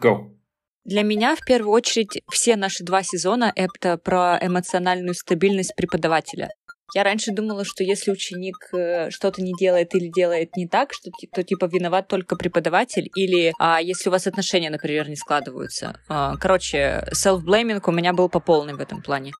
go. 0.00 0.32
Для 0.84 1.02
меня, 1.02 1.36
в 1.36 1.44
первую 1.44 1.72
очередь, 1.72 2.22
все 2.30 2.56
наши 2.56 2.82
два 2.84 3.02
сезона— 3.02 3.52
это 3.56 3.98
про 3.98 4.36
эмоциональную 4.40 5.14
стабильность 5.14 5.76
преподавателя. 5.76 6.50
Я 6.94 7.04
раньше 7.04 7.32
думала, 7.32 7.64
что 7.64 7.84
если 7.84 8.10
ученик 8.10 8.68
э, 8.74 9.10
что-то 9.10 9.40
не 9.42 9.54
делает 9.54 9.94
или 9.94 10.08
делает 10.08 10.56
не 10.56 10.68
так, 10.68 10.92
что 10.92 11.10
то 11.32 11.42
типа 11.42 11.64
виноват 11.64 12.06
только 12.08 12.36
преподаватель, 12.36 13.08
или 13.14 13.54
а, 13.58 13.80
если 13.80 14.10
у 14.10 14.12
вас 14.12 14.26
отношения, 14.26 14.68
например, 14.68 15.08
не 15.08 15.16
складываются. 15.16 15.98
А, 16.08 16.36
короче, 16.36 17.04
self-blaming 17.12 17.80
у 17.86 17.92
меня 17.92 18.12
был 18.12 18.28
по 18.28 18.40
полной 18.40 18.74
в 18.74 18.80
этом 18.80 19.02
плане. 19.02 19.32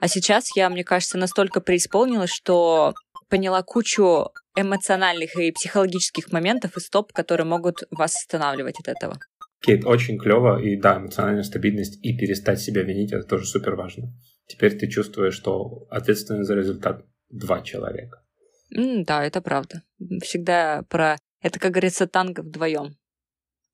А 0.00 0.08
сейчас 0.08 0.56
я, 0.56 0.70
мне 0.70 0.84
кажется, 0.84 1.18
настолько 1.18 1.60
преисполнилась, 1.60 2.30
что 2.30 2.94
поняла 3.28 3.62
кучу 3.62 4.28
эмоциональных 4.56 5.36
и 5.36 5.52
психологических 5.52 6.32
моментов 6.32 6.76
и 6.76 6.80
стоп, 6.80 7.12
которые 7.12 7.46
могут 7.46 7.82
вас 7.90 8.14
останавливать 8.16 8.78
от 8.80 8.88
этого. 8.88 9.18
Кейт, 9.62 9.84
очень 9.84 10.18
клево, 10.18 10.60
и 10.60 10.76
да, 10.76 10.96
эмоциональная 10.96 11.42
стабильность 11.42 11.98
и 12.02 12.16
перестать 12.16 12.60
себя 12.60 12.82
винить, 12.82 13.12
это 13.12 13.26
тоже 13.26 13.46
супер 13.46 13.74
важно. 13.74 14.12
Теперь 14.50 14.76
ты 14.76 14.88
чувствуешь, 14.88 15.34
что 15.34 15.86
ответственность 15.90 16.48
за 16.48 16.56
результат 16.56 17.06
два 17.28 17.62
человека. 17.62 18.20
М, 18.74 19.04
да, 19.04 19.24
это 19.24 19.40
правда. 19.40 19.84
Всегда 20.22 20.82
про... 20.88 21.18
Это, 21.40 21.60
как 21.60 21.70
говорится, 21.70 22.08
танго 22.08 22.40
вдвоем. 22.42 22.96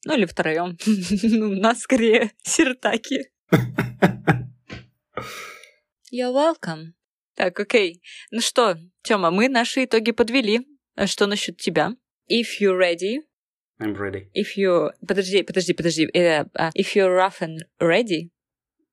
Ну 0.04 0.14
или 0.16 0.26
втроем. 0.26 0.76
Ну, 1.22 1.46
у 1.48 1.54
нас 1.54 1.80
скорее 1.80 2.30
сертаки. 2.42 3.30
You're 6.12 6.32
welcome. 6.34 6.92
Так, 7.34 7.58
окей. 7.58 8.02
Ну 8.30 8.40
что, 8.40 8.76
Тёма, 9.02 9.30
мы 9.30 9.48
наши 9.48 9.84
итоги 9.84 10.12
подвели. 10.12 10.60
А 10.94 11.06
что 11.06 11.26
насчет 11.26 11.56
тебя? 11.56 11.96
If 12.30 12.60
you're 12.60 12.76
ready, 12.78 13.20
I'm 13.80 13.94
ready. 13.96 14.28
if 14.34 14.56
you... 14.58 14.90
Подожди, 15.06 15.42
подожди, 15.42 15.72
подожди. 15.72 16.08
Э, 16.14 16.44
а, 16.54 16.70
If 16.74 16.94
you're 16.94 17.14
rough 17.14 17.40
and 17.40 17.60
ready, 17.80 18.30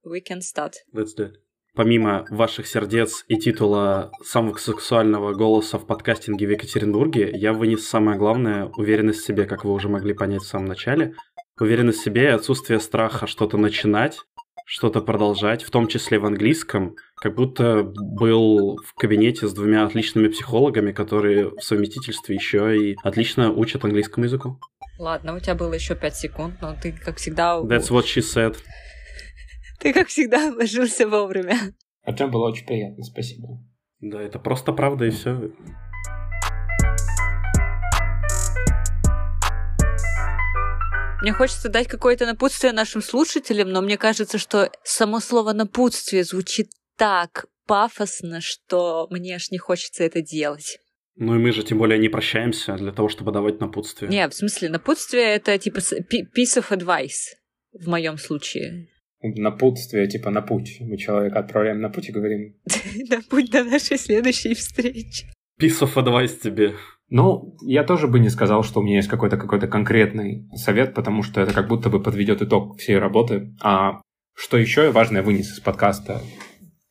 we 0.05 0.21
can 0.21 0.39
start. 0.41 0.75
Let's 0.93 1.13
do 1.13 1.25
it. 1.25 1.42
Помимо 1.75 2.25
ваших 2.29 2.67
сердец 2.67 3.25
и 3.27 3.35
титула 3.35 4.11
самого 4.23 4.57
сексуального 4.57 5.33
голоса 5.33 5.79
в 5.79 5.87
подкастинге 5.87 6.45
в 6.45 6.51
Екатеринбурге, 6.51 7.31
я 7.33 7.51
вынес 7.51 7.87
самое 7.87 8.15
главное— 8.15 8.65
уверенность 8.77 9.21
в 9.21 9.25
себе, 9.25 9.45
как 9.45 9.65
вы 9.65 9.73
уже 9.73 9.89
могли 9.89 10.13
понять 10.13 10.43
в 10.43 10.47
самом 10.47 10.65
начале. 10.65 11.15
Уверенность 11.59 11.99
в 11.99 12.03
себе 12.03 12.25
и 12.25 12.27
отсутствие 12.27 12.79
страха 12.79 13.25
что-то 13.25 13.57
начинать, 13.57 14.19
что-то 14.67 15.01
продолжать, 15.01 15.63
в 15.63 15.71
том 15.71 15.87
числе 15.87 16.19
в 16.19 16.25
английском, 16.25 16.95
как 17.15 17.33
будто 17.33 17.81
был 17.83 18.77
в 18.85 18.93
кабинете 18.93 19.47
с 19.47 19.53
двумя 19.53 19.83
отличными 19.83 20.27
психологами, 20.27 20.91
которые 20.91 21.49
в 21.49 21.61
совместительстве 21.61 22.35
еще 22.35 22.77
и 22.77 22.95
отлично 23.03 23.51
учат 23.51 23.83
английскому 23.83 24.25
языку. 24.25 24.59
Ладно, 24.99 25.35
у 25.35 25.39
тебя 25.39 25.55
было 25.55 25.73
еще 25.73 25.95
пять 25.95 26.15
секунд, 26.15 26.55
но 26.61 26.75
ты, 26.79 26.91
как 26.91 27.17
всегда... 27.17 27.59
That's 27.61 27.89
what 27.89 28.03
she 28.03 28.21
said. 28.21 28.57
Ты, 29.83 29.91
как 29.91 30.07
всегда, 30.07 30.49
вложился 30.53 31.05
вовремя. 31.07 31.57
Артем, 32.03 32.31
было 32.31 32.47
очень 32.47 32.65
приятно, 32.65 33.03
спасибо. 33.03 33.59
Да, 33.99 34.21
это 34.21 34.39
просто 34.39 34.71
правда 34.71 35.05
и 35.05 35.09
все. 35.09 35.51
Мне 41.21 41.33
хочется 41.33 41.67
дать 41.67 41.87
какое-то 41.87 42.25
напутствие 42.25 42.71
нашим 42.71 43.01
слушателям, 43.01 43.71
но 43.71 43.81
мне 43.81 43.97
кажется, 43.97 44.37
что 44.37 44.71
само 44.83 45.19
слово 45.19 45.51
«напутствие» 45.51 46.23
звучит 46.23 46.69
так 46.97 47.45
пафосно, 47.65 48.39
что 48.39 49.07
мне 49.09 49.35
аж 49.35 49.51
не 49.51 49.57
хочется 49.57 50.05
это 50.05 50.21
делать. 50.21 50.79
Ну 51.15 51.35
и 51.35 51.39
мы 51.39 51.51
же 51.51 51.63
тем 51.63 51.77
более 51.77 51.99
не 51.99 52.09
прощаемся 52.09 52.75
для 52.75 52.91
того, 52.93 53.09
чтобы 53.09 53.33
давать 53.33 53.59
напутствие. 53.59 54.09
Не, 54.09 54.27
в 54.29 54.33
смысле, 54.33 54.69
напутствие— 54.69 55.23
это 55.35 55.57
типа 55.57 55.79
piece 55.79 56.57
of 56.57 56.69
advice 56.69 57.35
в 57.73 57.87
моем 57.87 58.17
случае. 58.17 58.89
Напутствие, 59.23 60.07
типа 60.07 60.29
на 60.29 60.41
путь. 60.41 60.77
Мы 60.81 60.97
человека 60.97 61.39
отправляем 61.39 61.79
на 61.79 61.89
путь 61.89 62.09
и 62.09 62.11
говорим, 62.11 62.55
На 63.09 63.21
путь 63.21 63.49
до 63.49 63.63
нашей 63.63 63.97
следующей 63.97 64.53
встречи. 64.53 65.27
Piece 65.59 65.81
of 65.81 65.93
advice 65.95 66.39
тебе. 66.41 66.73
Ну, 67.09 67.55
я 67.61 67.83
тоже 67.83 68.07
бы 68.07 68.19
не 68.19 68.29
сказал, 68.29 68.63
что 68.63 68.79
у 68.79 68.83
меня 68.83 68.97
есть 68.97 69.07
какой-то 69.07 69.37
какой-то 69.37 69.67
конкретный 69.67 70.49
совет, 70.55 70.93
потому 70.93 71.23
что 71.23 71.41
это 71.41 71.53
как 71.53 71.67
будто 71.67 71.89
бы 71.89 72.01
подведет 72.01 72.41
итог 72.41 72.77
всей 72.79 72.97
работы. 72.97 73.53
А 73.61 74.01
что 74.35 74.57
еще 74.57 74.91
важное 74.91 75.21
вынес 75.21 75.51
из 75.51 75.59
подкаста, 75.59 76.21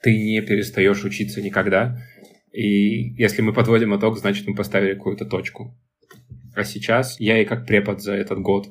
ты 0.03 0.17
не 0.17 0.41
перестаешь 0.41 1.05
учиться 1.05 1.43
никогда. 1.43 1.99
И 2.53 3.15
если 3.21 3.43
мы 3.43 3.53
подводим 3.53 3.97
итог, 3.97 4.19
значит, 4.19 4.47
мы 4.47 4.55
поставили 4.55 4.95
какую-то 4.95 5.25
точку. 5.25 5.77
А 6.55 6.65
сейчас 6.65 7.19
я 7.19 7.41
и 7.41 7.45
как 7.45 7.67
препод 7.67 8.03
за 8.03 8.15
этот 8.15 8.39
год, 8.41 8.69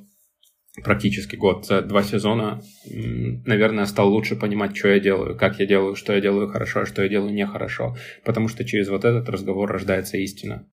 практически 0.84 1.36
год, 1.36 1.66
за 1.66 1.82
два 1.82 2.04
сезона, 2.04 2.62
наверное, 2.86 3.86
стал 3.86 4.10
лучше 4.10 4.36
понимать, 4.36 4.76
что 4.76 4.90
я 4.90 5.00
делаю, 5.00 5.38
как 5.38 5.60
я 5.60 5.66
делаю, 5.66 5.96
что 5.96 6.14
я 6.14 6.22
делаю 6.22 6.48
хорошо, 6.48 6.82
а 6.82 6.86
что 6.86 7.04
я 7.04 7.10
делаю 7.10 7.34
нехорошо. 7.34 7.96
Потому 8.24 8.48
что 8.48 8.64
через 8.64 8.90
вот 8.90 9.04
этот 9.06 9.28
разговор 9.30 9.72
рождается 9.72 10.18
истина. 10.18 10.68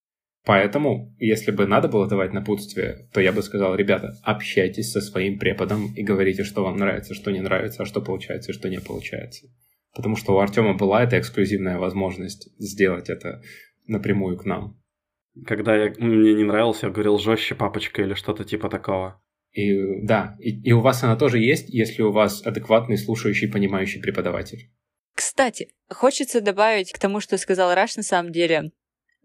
Поэтому, 0.45 1.13
если 1.19 1.51
бы 1.51 1.67
надо 1.67 1.89
было 1.89 2.07
давать 2.07 2.33
напутствие, 2.33 3.09
то 3.13 3.19
я 3.19 3.33
бы 3.33 3.43
сказал, 3.43 3.75
ребята, 3.75 4.13
общайтесь 4.23 4.91
со 4.91 5.01
своим 5.01 5.37
преподом 5.37 5.93
и 5.93 6.01
говорите, 6.01 6.43
что 6.43 6.63
вам 6.63 6.77
нравится, 6.77 7.13
что 7.13 7.31
не 7.31 7.41
нравится, 7.41 7.83
а 7.83 7.85
что 7.85 8.01
получается 8.01 8.51
и 8.51 8.55
что 8.55 8.69
не 8.69 8.79
получается. 8.79 9.47
Потому 9.93 10.15
что 10.15 10.33
у 10.33 10.39
Артема 10.39 10.75
была 10.75 11.03
эта 11.03 11.19
эксклюзивная 11.19 11.77
возможность 11.77 12.49
сделать 12.57 13.09
это 13.09 13.41
напрямую 13.85 14.37
к 14.37 14.45
нам. 14.45 14.79
Когда 15.45 15.75
я, 15.75 15.93
мне 15.97 16.33
не 16.33 16.43
нравился, 16.45 16.87
я 16.87 16.93
говорил 16.93 17.19
жестче 17.19 17.55
папочка 17.55 18.01
или 18.01 18.13
что-то 18.13 18.43
типа 18.43 18.69
такого. 18.69 19.21
И 19.51 20.01
да, 20.03 20.35
и, 20.39 20.61
и 20.61 20.71
у 20.71 20.81
вас 20.81 21.03
она 21.03 21.15
тоже 21.15 21.39
есть, 21.39 21.69
если 21.69 22.01
у 22.01 22.11
вас 22.11 22.45
адекватный, 22.45 22.97
слушающий, 22.97 23.51
понимающий 23.51 24.01
преподаватель. 24.01 24.71
Кстати, 25.15 25.69
хочется 25.89 26.39
добавить 26.39 26.91
к 26.91 26.99
тому, 26.99 27.19
что 27.19 27.37
сказал 27.37 27.73
Раш 27.73 27.97
на 27.97 28.03
самом 28.03 28.31
деле, 28.31 28.71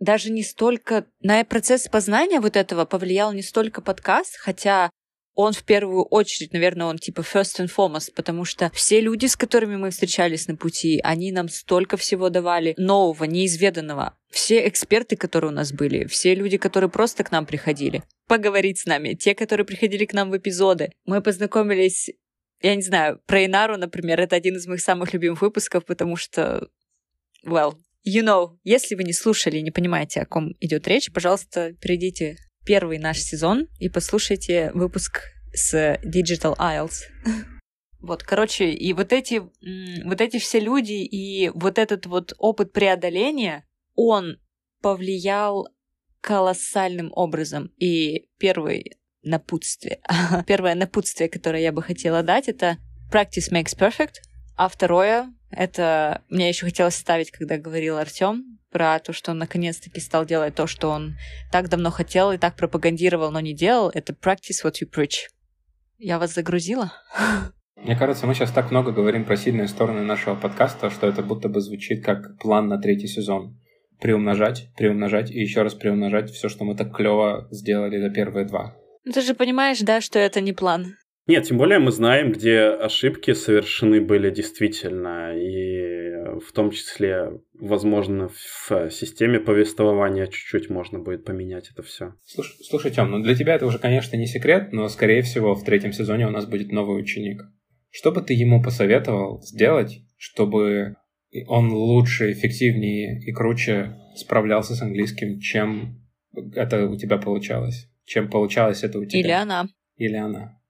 даже 0.00 0.32
не 0.32 0.42
столько 0.42 1.06
на 1.20 1.44
процесс 1.44 1.88
познания 1.88 2.40
вот 2.40 2.56
этого 2.56 2.84
повлиял 2.84 3.32
не 3.32 3.42
столько 3.42 3.80
подкаст, 3.80 4.36
хотя 4.36 4.90
он 5.34 5.52
в 5.52 5.64
первую 5.64 6.04
очередь, 6.04 6.52
наверное, 6.52 6.86
он 6.86 6.98
типа 6.98 7.20
first 7.20 7.58
and 7.58 7.70
foremost, 7.74 8.12
потому 8.14 8.44
что 8.44 8.70
все 8.74 9.00
люди, 9.00 9.26
с 9.26 9.36
которыми 9.36 9.76
мы 9.76 9.90
встречались 9.90 10.48
на 10.48 10.56
пути, 10.56 11.00
они 11.02 11.32
нам 11.32 11.48
столько 11.48 11.96
всего 11.96 12.28
давали 12.30 12.74
нового, 12.76 13.24
неизведанного. 13.24 14.16
Все 14.30 14.66
эксперты, 14.68 15.16
которые 15.16 15.50
у 15.50 15.54
нас 15.54 15.72
были, 15.72 16.06
все 16.06 16.34
люди, 16.34 16.56
которые 16.56 16.90
просто 16.90 17.24
к 17.24 17.30
нам 17.30 17.46
приходили 17.46 18.02
поговорить 18.26 18.78
с 18.78 18.86
нами, 18.86 19.14
те, 19.14 19.34
которые 19.34 19.66
приходили 19.66 20.04
к 20.06 20.12
нам 20.12 20.30
в 20.30 20.36
эпизоды. 20.36 20.92
Мы 21.04 21.20
познакомились 21.20 22.10
я 22.62 22.76
не 22.76 22.82
знаю, 22.82 23.20
про 23.26 23.44
Инару, 23.44 23.76
например, 23.76 24.18
это 24.20 24.36
один 24.36 24.56
из 24.56 24.66
моих 24.66 24.80
самых 24.80 25.12
любимых 25.12 25.42
выпусков, 25.42 25.84
потому 25.84 26.16
что, 26.16 26.66
well, 27.46 27.74
you 28.06 28.22
know, 28.22 28.56
если 28.64 28.94
вы 28.94 29.04
не 29.04 29.12
слушали 29.12 29.58
и 29.58 29.62
не 29.62 29.70
понимаете, 29.70 30.20
о 30.20 30.26
ком 30.26 30.54
идет 30.60 30.88
речь, 30.88 31.12
пожалуйста, 31.12 31.74
перейдите 31.74 32.38
первый 32.64 32.98
наш 32.98 33.18
сезон 33.18 33.68
и 33.78 33.88
послушайте 33.88 34.70
выпуск 34.74 35.22
с 35.52 35.98
Digital 36.04 36.56
Isles. 36.56 37.02
Вот, 38.00 38.22
короче, 38.22 38.70
и 38.70 38.92
вот 38.92 39.12
эти, 39.12 39.42
вот 40.04 40.20
эти 40.20 40.38
все 40.38 40.60
люди 40.60 40.92
и 40.92 41.50
вот 41.54 41.78
этот 41.78 42.06
вот 42.06 42.34
опыт 42.38 42.72
преодоления, 42.72 43.64
он 43.94 44.38
повлиял 44.82 45.68
колоссальным 46.20 47.10
образом. 47.14 47.72
И 47.78 48.28
первый 48.38 48.98
напутствие, 49.22 50.00
первое 50.46 50.74
напутствие, 50.74 51.28
которое 51.28 51.62
я 51.62 51.72
бы 51.72 51.82
хотела 51.82 52.22
дать, 52.22 52.48
это 52.48 52.76
practice 53.10 53.50
makes 53.50 53.76
perfect, 53.78 54.16
а 54.56 54.68
второе, 54.68 55.32
это 55.56 56.22
мне 56.28 56.48
еще 56.48 56.66
хотелось 56.66 56.96
ставить, 56.96 57.30
когда 57.30 57.58
говорил 57.58 57.96
Артем 57.96 58.58
про 58.70 58.98
то, 58.98 59.12
что 59.12 59.30
он 59.30 59.38
наконец-таки 59.38 60.00
стал 60.00 60.24
делать 60.24 60.54
то, 60.54 60.66
что 60.66 60.90
он 60.90 61.14
так 61.52 61.68
давно 61.68 61.90
хотел 61.90 62.32
и 62.32 62.38
так 62.38 62.56
пропагандировал, 62.56 63.30
но 63.30 63.40
не 63.40 63.54
делал, 63.54 63.90
это 63.94 64.12
practice 64.12 64.64
what 64.64 64.74
you 64.82 64.90
preach. 64.90 65.28
Я 65.98 66.18
вас 66.18 66.34
загрузила? 66.34 66.92
Мне 67.76 67.96
кажется, 67.96 68.26
мы 68.26 68.34
сейчас 68.34 68.50
так 68.50 68.70
много 68.70 68.92
говорим 68.92 69.24
про 69.24 69.36
сильные 69.36 69.68
стороны 69.68 70.02
нашего 70.02 70.34
подкаста, 70.34 70.90
что 70.90 71.06
это 71.06 71.22
будто 71.22 71.48
бы 71.48 71.60
звучит 71.60 72.04
как 72.04 72.38
план 72.38 72.68
на 72.68 72.78
третий 72.78 73.06
сезон. 73.06 73.60
Приумножать, 74.00 74.68
приумножать 74.76 75.30
и 75.30 75.38
еще 75.38 75.62
раз 75.62 75.74
приумножать 75.74 76.30
все, 76.30 76.48
что 76.48 76.64
мы 76.64 76.76
так 76.76 76.96
клево 76.96 77.46
сделали 77.50 78.00
за 78.00 78.10
первые 78.10 78.46
два. 78.46 78.74
Ну 79.04 79.12
ты 79.12 79.20
же 79.20 79.34
понимаешь, 79.34 79.80
да, 79.80 80.00
что 80.00 80.18
это 80.18 80.40
не 80.40 80.52
план. 80.52 80.96
Нет, 81.26 81.44
тем 81.44 81.56
более 81.56 81.78
мы 81.78 81.90
знаем, 81.90 82.32
где 82.32 82.60
ошибки 82.60 83.32
совершены 83.32 84.02
были 84.02 84.30
действительно, 84.30 85.32
и 85.34 86.38
в 86.40 86.52
том 86.52 86.70
числе, 86.70 87.40
возможно, 87.54 88.28
в 88.28 88.90
системе 88.90 89.40
повествования 89.40 90.26
чуть-чуть 90.26 90.68
можно 90.68 90.98
будет 90.98 91.24
поменять 91.24 91.70
это 91.72 91.82
все. 91.82 92.14
Слушай, 92.26 92.56
слушай 92.62 92.90
Тём, 92.90 93.10
ну 93.10 93.22
для 93.22 93.34
тебя 93.34 93.54
это 93.54 93.64
уже, 93.64 93.78
конечно, 93.78 94.16
не 94.16 94.26
секрет, 94.26 94.72
но, 94.72 94.88
скорее 94.88 95.22
всего, 95.22 95.54
в 95.54 95.64
третьем 95.64 95.92
сезоне 95.92 96.26
у 96.26 96.30
нас 96.30 96.44
будет 96.44 96.72
новый 96.72 97.00
ученик. 97.00 97.42
Что 97.90 98.12
бы 98.12 98.20
ты 98.20 98.34
ему 98.34 98.62
посоветовал 98.62 99.40
сделать, 99.40 100.02
чтобы 100.18 100.96
он 101.46 101.72
лучше, 101.72 102.32
эффективнее 102.32 103.20
и 103.20 103.32
круче 103.32 103.96
справлялся 104.16 104.74
с 104.74 104.82
английским, 104.82 105.40
чем 105.40 106.04
это 106.54 106.86
у 106.86 106.96
тебя 106.96 107.16
получалось? 107.16 107.88
Чем 108.04 108.28
получалось 108.28 108.84
это 108.84 108.98
у 108.98 109.04
тебя? 109.06 109.20
Или 109.20 109.30
она. 109.30 109.66
Или 109.96 110.16
она. 110.16 110.60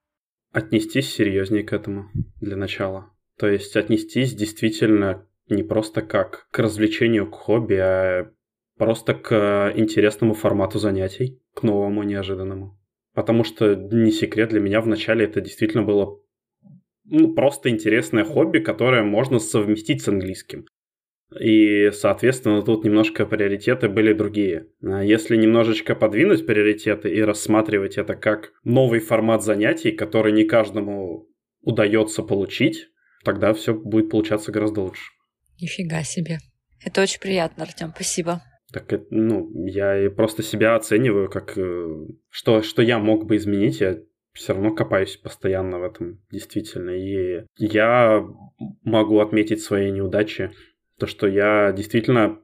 Отнестись 0.55 1.13
серьезнее 1.13 1.63
к 1.65 1.73
этому 1.73 2.09
для 2.39 2.55
начала. 2.55 3.11
То 3.37 3.45
есть 3.45 3.75
отнестись 3.75 4.33
действительно 4.33 5.27
не 5.49 5.63
просто 5.63 6.01
как 6.01 6.47
к 6.49 6.59
развлечению, 6.59 7.29
к 7.29 7.35
хобби, 7.35 7.73
а 7.73 8.31
просто 8.77 9.15
к 9.15 9.73
интересному 9.75 10.33
формату 10.33 10.79
занятий, 10.79 11.41
к 11.53 11.63
новому, 11.63 12.03
неожиданному. 12.03 12.79
Потому 13.13 13.43
что 13.43 13.75
не 13.75 14.11
секрет 14.11 14.51
для 14.51 14.61
меня 14.61 14.79
вначале 14.79 15.25
это 15.25 15.41
действительно 15.41 15.83
было 15.83 16.21
ну, 17.03 17.33
просто 17.33 17.69
интересное 17.69 18.23
хобби, 18.23 18.59
которое 18.59 19.03
можно 19.03 19.39
совместить 19.39 20.03
с 20.03 20.07
английским. 20.07 20.67
И, 21.39 21.91
соответственно, 21.91 22.61
тут 22.61 22.85
немножко 22.85 23.25
приоритеты 23.25 23.89
были 23.89 24.13
другие. 24.13 24.67
А 24.83 25.03
если 25.03 25.35
немножечко 25.35 25.95
подвинуть 25.95 26.45
приоритеты 26.45 27.09
и 27.09 27.21
рассматривать 27.21 27.97
это 27.97 28.15
как 28.15 28.53
новый 28.63 28.99
формат 28.99 29.43
занятий, 29.43 29.91
который 29.91 30.31
не 30.31 30.43
каждому 30.43 31.27
удается 31.61 32.21
получить, 32.21 32.89
тогда 33.23 33.53
все 33.53 33.73
будет 33.73 34.09
получаться 34.09 34.51
гораздо 34.51 34.81
лучше. 34.81 35.11
Нифига 35.59 36.03
себе. 36.03 36.37
Это 36.83 37.01
очень 37.01 37.19
приятно, 37.19 37.63
Артем, 37.63 37.91
спасибо. 37.95 38.41
Так, 38.71 38.93
ну, 39.09 39.49
я 39.65 40.09
просто 40.11 40.43
себя 40.43 40.75
оцениваю 40.75 41.29
как... 41.29 41.57
Э, 41.57 41.87
что, 42.29 42.61
что 42.61 42.81
я 42.81 42.99
мог 42.99 43.25
бы 43.25 43.37
изменить, 43.37 43.79
я 43.79 43.97
все 44.33 44.53
равно 44.53 44.75
копаюсь 44.75 45.15
постоянно 45.15 45.79
в 45.79 45.83
этом, 45.83 46.21
действительно. 46.29 46.91
И 46.91 47.45
я 47.57 48.23
могу 48.83 49.19
отметить 49.19 49.61
свои 49.61 49.91
неудачи. 49.91 50.51
То, 50.99 51.07
что 51.07 51.27
я 51.27 51.71
действительно 51.71 52.39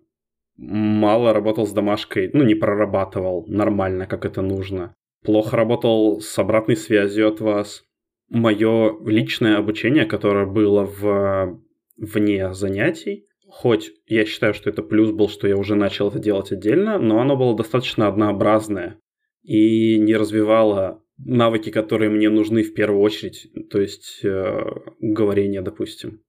мало 0.58 1.34
работал 1.34 1.66
с 1.66 1.72
домашкой, 1.72 2.30
ну, 2.34 2.44
не 2.44 2.56
прорабатывал 2.56 3.46
нормально, 3.48 4.06
как 4.08 4.26
это 4.26 4.42
нужно. 4.42 4.94
Плохо 5.24 5.56
работал 5.56 6.20
с 6.20 6.38
обратной 6.38 6.76
связью 6.76 7.28
от 7.28 7.40
вас. 7.40 7.84
Мое 8.30 8.98
личное 9.06 9.58
обучение, 9.58 10.06
которое 10.06 10.46
было 10.46 10.86
в... 10.86 11.62
вне 11.98 12.54
занятий, 12.54 13.28
хоть 13.48 13.92
я 14.08 14.26
считаю, 14.26 14.54
что 14.54 14.70
это 14.70 14.82
плюс 14.82 15.12
был, 15.12 15.30
что 15.30 15.48
я 15.48 15.58
уже 15.58 15.76
начал 15.76 16.08
это 16.08 16.20
делать 16.20 16.52
отдельно, 16.52 16.98
но 16.98 17.20
оно 17.20 17.36
было 17.36 17.56
достаточно 17.56 18.08
однообразное 18.08 19.00
и 19.44 20.00
не 20.00 20.16
развивало 20.16 21.04
навыки, 21.18 21.70
которые 21.70 22.10
мне 22.10 22.30
нужны 22.30 22.64
в 22.64 22.74
первую 22.74 23.02
очередь, 23.02 23.48
то 23.70 23.80
есть 23.80 24.22
э, 24.24 24.60
говорение, 25.00 25.62
допустим. 25.62 26.22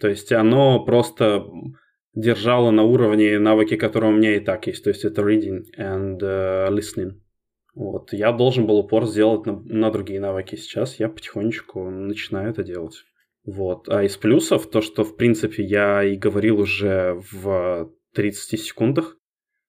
То 0.00 0.08
есть 0.08 0.32
оно 0.32 0.84
просто 0.84 1.44
держало 2.14 2.70
на 2.70 2.82
уровне 2.82 3.38
навыки, 3.38 3.76
которые 3.76 4.12
у 4.12 4.16
меня 4.16 4.36
и 4.36 4.40
так 4.40 4.66
есть, 4.66 4.84
то 4.84 4.90
есть 4.90 5.04
это 5.04 5.22
reading 5.22 5.64
and 5.78 6.18
uh, 6.20 6.68
listening. 6.70 7.20
Вот. 7.74 8.12
Я 8.12 8.32
должен 8.32 8.66
был 8.66 8.78
упор 8.78 9.06
сделать 9.06 9.46
на, 9.46 9.60
на 9.60 9.90
другие 9.90 10.20
навыки. 10.20 10.56
Сейчас 10.56 10.98
я 10.98 11.08
потихонечку 11.08 11.88
начинаю 11.90 12.50
это 12.50 12.64
делать. 12.64 13.04
Вот. 13.44 13.88
А 13.88 14.02
из 14.02 14.16
плюсов 14.16 14.68
то, 14.68 14.80
что, 14.80 15.04
в 15.04 15.16
принципе, 15.16 15.62
я 15.62 16.02
и 16.02 16.16
говорил 16.16 16.60
уже 16.60 17.22
в 17.30 17.92
30 18.14 18.60
секундах. 18.60 19.16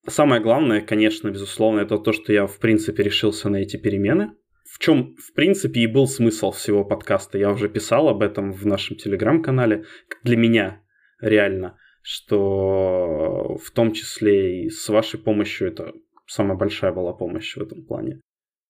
Самое 0.07 0.41
главное, 0.41 0.81
конечно, 0.81 1.29
безусловно, 1.29 1.81
это 1.81 1.99
то, 1.99 2.11
что 2.11 2.33
я, 2.33 2.47
в 2.47 2.57
принципе, 2.57 3.03
решился 3.03 3.47
на 3.47 3.57
эти 3.57 3.77
перемены 3.77 4.31
в 4.65 4.79
чем, 4.79 5.15
в 5.15 5.33
принципе, 5.33 5.81
и 5.81 5.87
был 5.87 6.07
смысл 6.07 6.51
всего 6.51 6.83
подкаста. 6.83 7.37
Я 7.37 7.51
уже 7.51 7.69
писал 7.69 8.09
об 8.09 8.21
этом 8.21 8.51
в 8.51 8.65
нашем 8.65 8.97
телеграм-канале. 8.97 9.85
Для 10.23 10.37
меня 10.37 10.81
реально, 11.21 11.77
что 12.01 13.57
в 13.63 13.71
том 13.71 13.91
числе 13.93 14.63
и 14.65 14.69
с 14.69 14.87
вашей 14.89 15.19
помощью 15.19 15.67
это 15.67 15.93
самая 16.27 16.57
большая 16.57 16.93
была 16.93 17.13
помощь 17.13 17.55
в 17.55 17.61
этом 17.61 17.85
плане. 17.85 18.21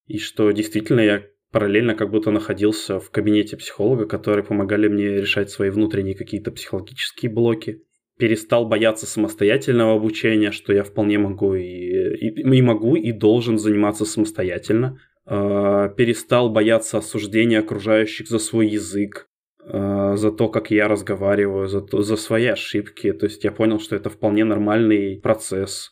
И 0.08 0.18
что 0.18 0.50
действительно 0.52 1.02
я 1.02 1.24
параллельно 1.52 1.96
как 1.96 2.12
будто 2.12 2.32
находился 2.32 3.00
в 3.00 3.10
кабинете 3.12 3.58
психолога, 3.58 4.06
которые 4.06 4.44
помогали 4.44 4.88
мне 4.88 5.22
решать 5.22 5.50
свои 5.50 5.70
внутренние 5.70 6.16
какие-то 6.16 6.52
психологические 6.52 7.32
блоки. 7.32 7.84
Перестал 8.18 8.68
бояться 8.68 9.06
самостоятельного 9.06 9.96
обучения, 9.96 10.52
что 10.52 10.74
я 10.74 10.84
вполне 10.84 11.18
могу 11.18 11.56
и, 11.56 11.64
и, 11.64 12.42
и 12.42 12.62
могу 12.62 12.96
и 12.96 13.14
должен 13.14 13.58
заниматься 13.58 14.04
самостоятельно, 14.04 15.00
Э, 15.32 15.90
перестал 15.96 16.50
бояться 16.50 16.98
осуждения 16.98 17.60
окружающих 17.60 18.28
за 18.28 18.40
свой 18.40 18.68
язык, 18.68 19.28
э, 19.64 20.14
за 20.16 20.32
то, 20.32 20.50
как 20.50 20.72
я 20.72 20.88
разговариваю, 20.88 21.68
за, 21.68 21.82
то, 21.82 22.02
за 22.02 22.16
свои 22.16 22.48
ошибки. 22.48 23.14
То 23.14 23.28
есть 23.28 23.44
я 23.44 23.52
понял, 23.52 23.80
что 23.80 23.96
это 23.96 24.10
вполне 24.10 24.44
нормальный 24.44 25.20
процесс. 25.22 25.92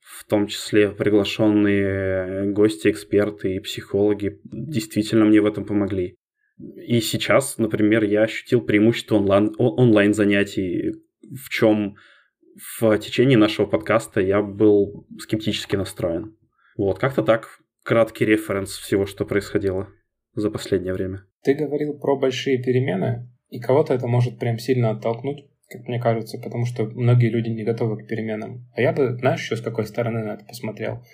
В 0.00 0.24
том 0.24 0.48
числе 0.48 0.90
приглашенные 0.90 2.50
гости, 2.52 2.88
эксперты 2.90 3.54
и 3.54 3.60
психологи 3.60 4.40
действительно 4.42 5.24
мне 5.24 5.40
в 5.40 5.46
этом 5.46 5.64
помогли. 5.64 6.16
И 6.58 7.00
сейчас, 7.00 7.58
например, 7.58 8.02
я 8.02 8.22
ощутил 8.22 8.60
преимущество 8.60 9.16
онлайн, 9.16 9.54
онлайн 9.56 10.14
занятий, 10.14 10.94
в 11.22 11.48
чем 11.48 11.94
в 12.80 12.98
течение 12.98 13.38
нашего 13.38 13.66
подкаста 13.66 14.20
я 14.20 14.42
был 14.42 15.06
скептически 15.20 15.76
настроен. 15.76 16.36
Вот, 16.76 16.98
как-то 16.98 17.22
так 17.22 17.60
краткий 17.84 18.24
референс 18.24 18.70
всего, 18.70 19.06
что 19.06 19.24
происходило 19.24 19.88
за 20.34 20.50
последнее 20.50 20.94
время. 20.94 21.24
Ты 21.42 21.54
говорил 21.54 21.98
про 21.98 22.18
большие 22.18 22.60
перемены, 22.60 23.30
и 23.50 23.60
кого-то 23.60 23.94
это 23.94 24.08
может 24.08 24.38
прям 24.38 24.58
сильно 24.58 24.90
оттолкнуть, 24.90 25.44
как 25.68 25.86
мне 25.86 26.00
кажется, 26.00 26.38
потому 26.38 26.66
что 26.66 26.84
многие 26.84 27.28
люди 27.28 27.50
не 27.50 27.62
готовы 27.62 28.02
к 28.02 28.08
переменам. 28.08 28.66
А 28.74 28.80
я 28.80 28.92
бы, 28.92 29.16
знаешь, 29.18 29.42
еще 29.42 29.56
с 29.56 29.60
какой 29.60 29.86
стороны 29.86 30.24
на 30.24 30.34
это 30.34 30.44
посмотрел. 30.44 31.04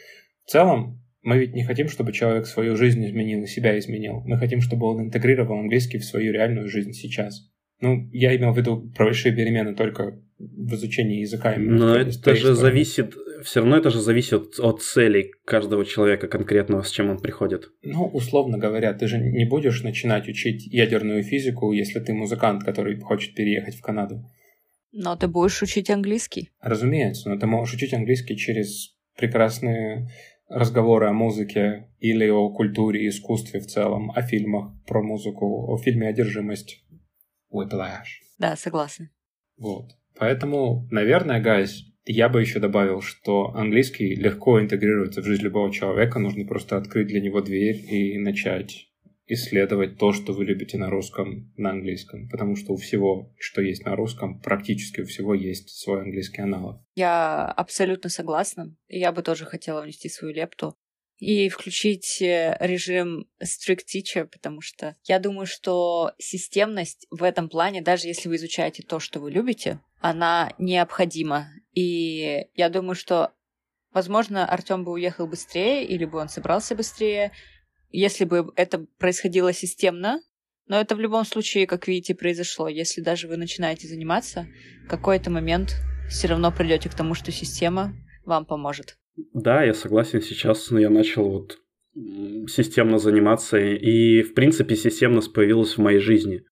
В 0.44 0.50
целом, 0.50 1.02
мы 1.22 1.38
ведь 1.38 1.54
не 1.54 1.64
хотим, 1.64 1.88
чтобы 1.88 2.12
человек 2.12 2.46
свою 2.46 2.76
жизнь 2.76 3.04
изменил 3.04 3.42
и 3.42 3.46
себя 3.46 3.78
изменил. 3.78 4.22
Мы 4.24 4.38
хотим, 4.38 4.60
чтобы 4.60 4.86
он 4.86 5.02
интегрировал 5.02 5.58
английский 5.58 5.98
в 5.98 6.04
свою 6.04 6.32
реальную 6.32 6.68
жизнь 6.68 6.92
сейчас. 6.92 7.50
Ну, 7.80 8.08
я 8.12 8.34
имел 8.36 8.52
в 8.52 8.58
виду 8.58 8.90
про 8.94 9.06
большие 9.06 9.34
перемены 9.34 9.74
только 9.74 10.22
в 10.40 10.74
изучении 10.74 11.20
языка. 11.20 11.54
Но 11.58 11.96
это 11.96 12.34
же 12.34 12.54
зависит, 12.54 13.14
все 13.44 13.60
равно 13.60 13.76
это 13.76 13.90
же 13.90 14.00
зависит 14.00 14.58
от 14.58 14.82
целей 14.82 15.32
каждого 15.44 15.84
человека 15.84 16.28
конкретного, 16.28 16.82
с 16.82 16.90
чем 16.90 17.10
он 17.10 17.18
приходит. 17.18 17.70
Ну, 17.82 18.06
условно 18.06 18.58
говоря, 18.58 18.94
ты 18.94 19.06
же 19.06 19.18
не 19.18 19.44
будешь 19.44 19.82
начинать 19.82 20.28
учить 20.28 20.66
ядерную 20.66 21.22
физику, 21.22 21.72
если 21.72 22.00
ты 22.00 22.14
музыкант, 22.14 22.64
который 22.64 22.98
хочет 22.98 23.34
переехать 23.34 23.76
в 23.76 23.82
Канаду. 23.82 24.24
Но 24.92 25.14
ты 25.16 25.28
будешь 25.28 25.62
учить 25.62 25.90
английский. 25.90 26.50
Разумеется, 26.60 27.28
но 27.28 27.38
ты 27.38 27.46
можешь 27.46 27.74
учить 27.74 27.92
английский 27.92 28.36
через 28.36 28.96
прекрасные 29.16 30.08
разговоры 30.48 31.06
о 31.06 31.12
музыке 31.12 31.88
или 32.00 32.28
о 32.28 32.50
культуре 32.50 33.04
и 33.04 33.08
искусстве 33.08 33.60
в 33.60 33.66
целом, 33.66 34.10
о 34.10 34.22
фильмах 34.22 34.72
про 34.86 35.02
музыку, 35.02 35.72
о 35.72 35.78
фильме 35.78 36.08
«Одержимость». 36.08 36.84
Whiplash. 37.52 38.22
Да, 38.38 38.56
согласна. 38.56 39.10
Вот. 39.56 39.90
Поэтому, 40.20 40.86
наверное, 40.90 41.42
guys, 41.42 41.70
я 42.04 42.28
бы 42.28 42.42
еще 42.42 42.60
добавил, 42.60 43.00
что 43.00 43.54
английский 43.54 44.14
легко 44.14 44.60
интегрируется 44.60 45.22
в 45.22 45.24
жизнь 45.24 45.42
любого 45.42 45.72
человека, 45.72 46.18
нужно 46.18 46.44
просто 46.44 46.76
открыть 46.76 47.08
для 47.08 47.22
него 47.22 47.40
дверь 47.40 47.76
и 47.90 48.18
начать 48.18 48.90
исследовать 49.26 49.96
то, 49.96 50.12
что 50.12 50.34
вы 50.34 50.44
любите 50.44 50.76
на 50.76 50.90
русском, 50.90 51.50
на 51.56 51.70
английском, 51.70 52.28
потому 52.28 52.54
что 52.54 52.74
у 52.74 52.76
всего, 52.76 53.32
что 53.38 53.62
есть 53.62 53.86
на 53.86 53.96
русском, 53.96 54.40
практически 54.42 55.00
у 55.00 55.06
всего 55.06 55.32
есть 55.32 55.70
свой 55.70 56.02
английский 56.02 56.42
аналог. 56.42 56.82
Я 56.96 57.46
абсолютно 57.46 58.10
согласна. 58.10 58.76
Я 58.88 59.12
бы 59.12 59.22
тоже 59.22 59.46
хотела 59.46 59.80
внести 59.80 60.10
свою 60.10 60.34
лепту 60.34 60.74
и 61.18 61.48
включить 61.48 62.20
э, 62.20 62.58
режим 62.60 63.26
strict 63.42 63.84
teacher, 63.94 64.26
потому 64.26 64.60
что 64.60 64.96
я 65.04 65.18
думаю, 65.18 65.46
что 65.46 66.12
системность 66.18 67.06
в 67.10 67.22
этом 67.22 67.48
плане, 67.48 67.80
даже 67.80 68.08
если 68.08 68.28
вы 68.28 68.36
изучаете 68.36 68.82
то, 68.82 69.00
что 69.00 69.20
вы 69.20 69.30
любите, 69.30 69.80
она 70.00 70.52
необходима. 70.58 71.48
И 71.72 72.46
я 72.54 72.68
думаю, 72.68 72.94
что, 72.94 73.32
возможно, 73.92 74.46
Артем 74.46 74.84
бы 74.84 74.92
уехал 74.92 75.26
быстрее, 75.26 75.86
или 75.86 76.04
бы 76.04 76.18
он 76.18 76.28
собрался 76.28 76.74
быстрее, 76.74 77.32
если 77.90 78.24
бы 78.24 78.52
это 78.56 78.86
происходило 78.98 79.52
системно, 79.52 80.20
но 80.66 80.80
это 80.80 80.94
в 80.94 81.00
любом 81.00 81.24
случае, 81.24 81.66
как 81.66 81.88
видите, 81.88 82.14
произошло. 82.14 82.68
Если 82.68 83.00
даже 83.00 83.26
вы 83.26 83.36
начинаете 83.36 83.88
заниматься, 83.88 84.46
в 84.84 84.88
какой-то 84.88 85.30
момент 85.30 85.74
все 86.08 86.28
равно 86.28 86.52
придете 86.52 86.88
к 86.88 86.94
тому, 86.94 87.14
что 87.14 87.32
система 87.32 87.92
вам 88.24 88.46
поможет. 88.46 88.96
Да, 89.34 89.64
я 89.64 89.74
согласен. 89.74 90.22
Сейчас 90.22 90.70
я 90.70 90.88
начал 90.88 91.28
вот 91.28 91.58
системно 92.48 92.98
заниматься, 92.98 93.58
и, 93.58 94.22
в 94.22 94.34
принципе, 94.34 94.76
системность 94.76 95.32
появилась 95.32 95.76
в 95.76 95.78
моей 95.78 95.98
жизни. 95.98 96.44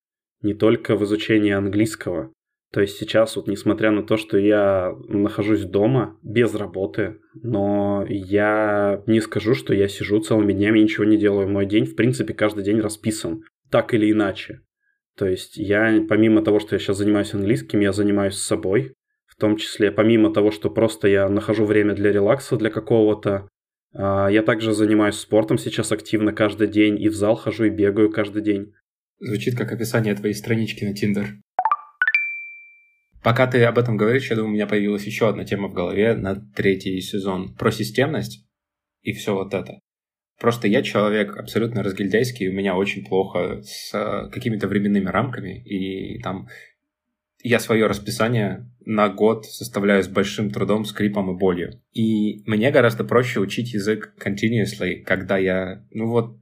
Не 0.43 0.55
только 0.55 0.97
в 0.97 1.05
изучении 1.05 1.53
английского. 1.53 2.33
То 2.73 2.83
есть 2.83 2.99
сейчас, 2.99 3.37
вот 3.37 3.49
несмотря 3.49 3.91
на 3.91 4.03
то, 4.03 4.19
что 4.19 4.37
я 4.37 4.95
нахожусь 5.09 5.65
дома 5.65 6.19
без 6.23 6.55
работы, 6.55 7.19
но 7.35 8.05
я 8.09 9.03
не 9.07 9.21
скажу, 9.21 9.55
что 9.55 9.73
я 9.73 9.89
сижу 9.89 10.21
целыми 10.21 10.53
днями 10.53 10.81
ничего 10.81 11.05
не 11.05 11.17
делаю. 11.17 11.49
Мой 11.49 11.65
день, 11.65 11.87
в 11.87 11.97
принципе, 11.97 12.35
каждый 12.35 12.65
день 12.65 12.81
расписан, 12.81 13.43
так 13.71 13.95
или 13.95 14.13
иначе. 14.13 14.61
То 15.17 15.27
есть 15.27 15.57
я, 15.57 16.05
помимо 16.09 16.43
того, 16.43 16.61
что 16.61 16.75
я 16.75 16.79
сейчас 16.79 16.99
занимаюсь 16.99 17.33
английским, 17.33 17.81
я 17.81 17.93
занимаюсь 17.93 18.37
собой, 18.37 18.93
в 19.27 19.37
том 19.41 19.57
числе, 19.57 19.91
помимо 19.91 20.33
того, 20.33 20.51
что 20.51 20.69
просто 20.69 21.09
я 21.09 21.29
нахожу 21.29 21.65
время 21.65 21.95
для 21.95 22.13
релакса, 22.13 22.57
для 22.57 22.71
какого-то, 22.71 23.49
а, 23.95 24.29
я 24.29 24.43
также 24.43 24.75
занимаюсь 24.75 25.17
спортом 25.17 25.57
сейчас 25.57 25.91
активно 25.91 26.33
каждый 26.33 26.69
день, 26.69 27.01
и 27.01 27.09
в 27.09 27.15
зал 27.15 27.35
хожу, 27.35 27.65
и 27.65 27.71
бегаю 27.71 28.11
каждый 28.11 28.43
день. 28.43 28.75
Звучит 29.21 29.57
как 29.57 29.73
описание 29.73 30.15
твоей 30.15 30.35
странички 30.35 30.85
на 30.85 30.95
Тиндер. 30.95 31.39
Пока 33.29 33.47
ты 33.47 33.63
об 33.65 33.77
этом 33.77 33.99
говоришь, 33.99 34.31
я 34.31 34.37
думаю, 34.37 34.53
у 34.53 34.55
меня 34.55 34.67
появилась 34.67 35.05
еще 35.05 35.29
одна 35.29 35.45
тема 35.45 35.69
в 35.69 35.75
голове 35.75 36.15
на 36.15 36.35
третий 36.57 36.99
сезон 37.03 37.55
про 37.57 37.71
системность 37.71 38.49
и 39.03 39.13
все 39.13 39.35
вот 39.35 39.53
это. 39.53 39.81
Просто 40.41 40.67
я 40.67 40.81
человек 40.81 41.37
абсолютно 41.37 41.83
разгильдяйский, 41.83 42.49
у 42.49 42.55
меня 42.55 42.75
очень 42.75 43.05
плохо 43.05 43.61
с 43.63 43.93
э, 43.93 44.31
какими-то 44.31 44.67
временными 44.67 45.11
рамками, 45.11 45.63
и 45.63 46.23
там 46.23 46.49
я 47.43 47.61
свое 47.61 47.87
расписание 47.87 48.67
на 48.87 49.11
год 49.11 49.45
составляю 49.45 50.03
с 50.03 50.09
большим 50.09 50.51
трудом, 50.51 50.87
скрипом 50.87 51.31
и 51.31 51.39
болью. 51.39 51.83
И 51.93 52.43
мне 52.47 52.71
гораздо 52.71 53.05
проще 53.05 53.41
учить 53.41 53.75
язык 53.75 54.15
continuously, 54.19 55.03
когда 55.03 55.37
я, 55.37 55.85
ну 55.91 56.07
вот, 56.07 56.39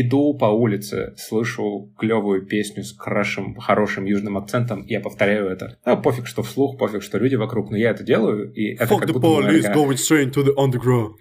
иду 0.00 0.36
по 0.36 0.46
улице, 0.46 1.14
слышу 1.16 1.92
клевую 1.98 2.46
песню 2.46 2.82
с 2.82 2.96
хорошим, 2.96 3.56
хорошим 3.56 4.04
южным 4.04 4.36
акцентом, 4.36 4.84
я 4.86 5.00
повторяю 5.00 5.48
это. 5.48 5.78
А 5.84 5.96
пофиг, 5.96 6.26
что 6.26 6.42
вслух, 6.42 6.78
пофиг, 6.78 7.02
что 7.02 7.18
люди 7.18 7.36
вокруг, 7.36 7.70
но 7.70 7.76
я 7.76 7.90
это 7.90 8.02
делаю, 8.02 8.52
и 8.52 8.74
это 8.74 8.94
Fuck 8.94 9.00
как 9.00 9.10
the 9.10 9.12
будто... 9.12 9.26
police 9.26 9.74
going 9.74 9.96
straight 9.96 10.32
to 10.32 10.44
the 10.44 10.54
underground. 10.56 11.14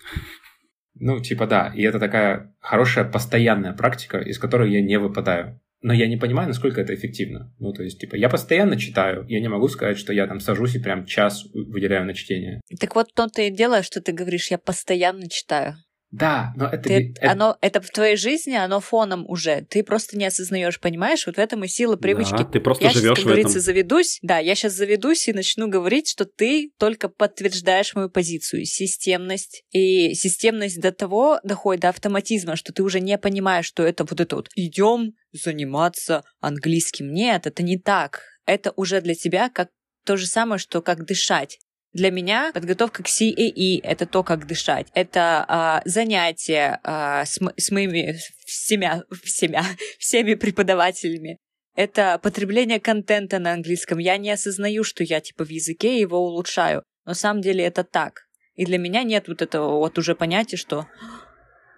Ну, 0.96 1.20
типа 1.20 1.48
да, 1.48 1.74
и 1.76 1.82
это 1.84 2.00
такая 2.00 2.56
хорошая 2.60 3.06
постоянная 3.06 3.74
практика, 3.74 4.20
из 4.20 4.40
которой 4.40 4.72
я 4.72 4.82
не 4.82 4.98
выпадаю. 4.98 5.60
Но 5.82 5.92
я 5.92 6.08
не 6.08 6.16
понимаю, 6.16 6.48
насколько 6.48 6.80
это 6.80 6.96
эффективно. 6.96 7.54
Ну, 7.60 7.74
то 7.74 7.84
есть, 7.84 8.00
типа, 8.00 8.16
я 8.16 8.30
постоянно 8.30 8.78
читаю, 8.78 9.26
я 9.28 9.42
не 9.42 9.50
могу 9.50 9.68
сказать, 9.68 9.98
что 9.98 10.14
я 10.14 10.28
там 10.28 10.40
сажусь 10.40 10.76
и 10.76 10.80
прям 10.80 11.06
час 11.06 11.44
выделяю 11.54 12.06
на 12.06 12.14
чтение. 12.14 12.62
Так 12.80 12.96
вот 12.96 13.12
в 13.12 13.14
том-то 13.14 13.42
и 13.42 13.52
дело, 13.52 13.84
что 13.84 14.00
ты 14.00 14.14
говоришь, 14.14 14.50
я 14.50 14.58
постоянно 14.58 15.30
читаю. 15.30 15.76
Да, 16.14 16.54
но 16.56 16.68
это... 16.68 16.84
Ты, 16.84 17.16
это... 17.18 17.32
Оно, 17.32 17.58
это 17.60 17.82
в 17.82 17.90
твоей 17.90 18.18
жизни, 18.18 18.54
оно 18.54 18.80
фоном 18.80 19.26
уже. 19.28 19.66
Ты 19.68 19.84
просто 19.84 20.16
не 20.16 20.26
осознаешь, 20.26 20.80
понимаешь? 20.80 21.26
Вот 21.26 21.38
в 21.38 21.40
этом 21.40 21.64
и 21.64 21.68
сила 21.68 21.96
привычки. 21.96 22.38
Да, 22.38 22.44
ты 22.44 22.60
просто 22.60 22.84
я 22.84 22.92
живешь 22.92 23.04
сейчас, 23.04 23.16
как 23.16 23.24
в 23.24 23.28
говорится, 23.28 23.58
этом. 23.58 23.62
заведусь. 23.62 24.20
Да, 24.22 24.38
я 24.38 24.54
сейчас 24.54 24.74
заведусь 24.74 25.28
и 25.28 25.34
начну 25.34 25.68
говорить, 25.68 26.08
что 26.08 26.26
ты 26.26 26.72
только 26.78 27.10
подтверждаешь 27.10 27.96
мою 27.96 28.12
позицию. 28.12 28.66
Системность. 28.66 29.64
И 29.72 30.14
системность 30.14 30.80
до 30.80 30.92
того 30.92 31.40
доходит 31.44 31.82
до 31.82 31.90
автоматизма, 31.90 32.58
что 32.58 32.74
ты 32.74 32.84
уже 32.84 33.00
не 33.00 33.18
понимаешь, 33.18 33.66
что 33.66 33.82
это 33.82 34.04
вот 34.04 34.20
это 34.20 34.36
вот 34.36 34.50
идем 34.54 35.14
заниматься 35.32 36.24
английским. 36.42 37.12
Нет, 37.12 37.48
это 37.48 37.64
не 37.64 37.80
так. 37.80 38.22
Это 38.46 38.72
уже 38.76 39.02
для 39.02 39.16
тебя 39.16 39.50
как 39.50 39.70
то 40.06 40.16
же 40.16 40.28
самое, 40.28 40.60
что 40.60 40.84
как 40.84 41.06
дышать. 41.06 41.58
Для 41.94 42.10
меня 42.10 42.52
подготовка 42.54 43.04
к 43.04 43.08
CAE— 43.08 43.80
это 43.84 44.08
то, 44.08 44.24
как 44.24 44.48
дышать. 44.48 44.88
Это 44.96 45.46
а, 45.48 45.82
занятия 45.86 46.80
а, 46.84 47.24
с, 47.24 47.40
с 47.56 47.72
моими 47.72 48.18
всеми, 48.46 49.04
всеми, 49.24 49.60
всеми 50.00 50.34
преподавателями. 50.34 51.38
Это 51.76 52.20
потребление 52.22 52.80
контента 52.80 53.38
на 53.38 53.54
английском. 53.54 54.00
Я 54.00 54.18
не 54.18 54.32
осознаю, 54.32 54.84
что 54.84 55.04
я 55.04 55.22
типа 55.22 55.46
в 55.46 55.50
языке 55.50 56.00
его 56.00 56.20
улучшаю. 56.20 56.84
Но 57.06 57.12
на 57.12 57.16
самом 57.16 57.42
деле 57.42 57.64
это 57.64 57.84
так. 57.84 58.24
И 58.56 58.66
для 58.66 58.80
меня 58.80 59.04
нет 59.04 59.28
вот 59.28 59.42
этого 59.44 59.78
вот 59.78 59.98
уже 59.98 60.16
понятия, 60.16 60.58
что 60.58 60.88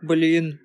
«Блин, 0.02 0.60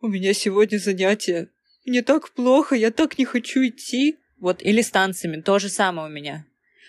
у 0.00 0.08
меня 0.08 0.32
сегодня 0.32 0.78
занятие. 0.78 1.48
Мне 1.84 2.02
так 2.02 2.30
плохо, 2.32 2.74
я 2.74 2.90
так 2.90 3.18
не 3.18 3.24
хочу 3.24 3.66
идти». 3.66 4.16
Вот, 4.40 4.62
или 4.62 4.82
с 4.82 4.90
танцами, 4.90 5.40
то 5.40 5.58
же 5.58 5.68
самое 5.68 6.08
у 6.08 6.10
меня. 6.10 6.46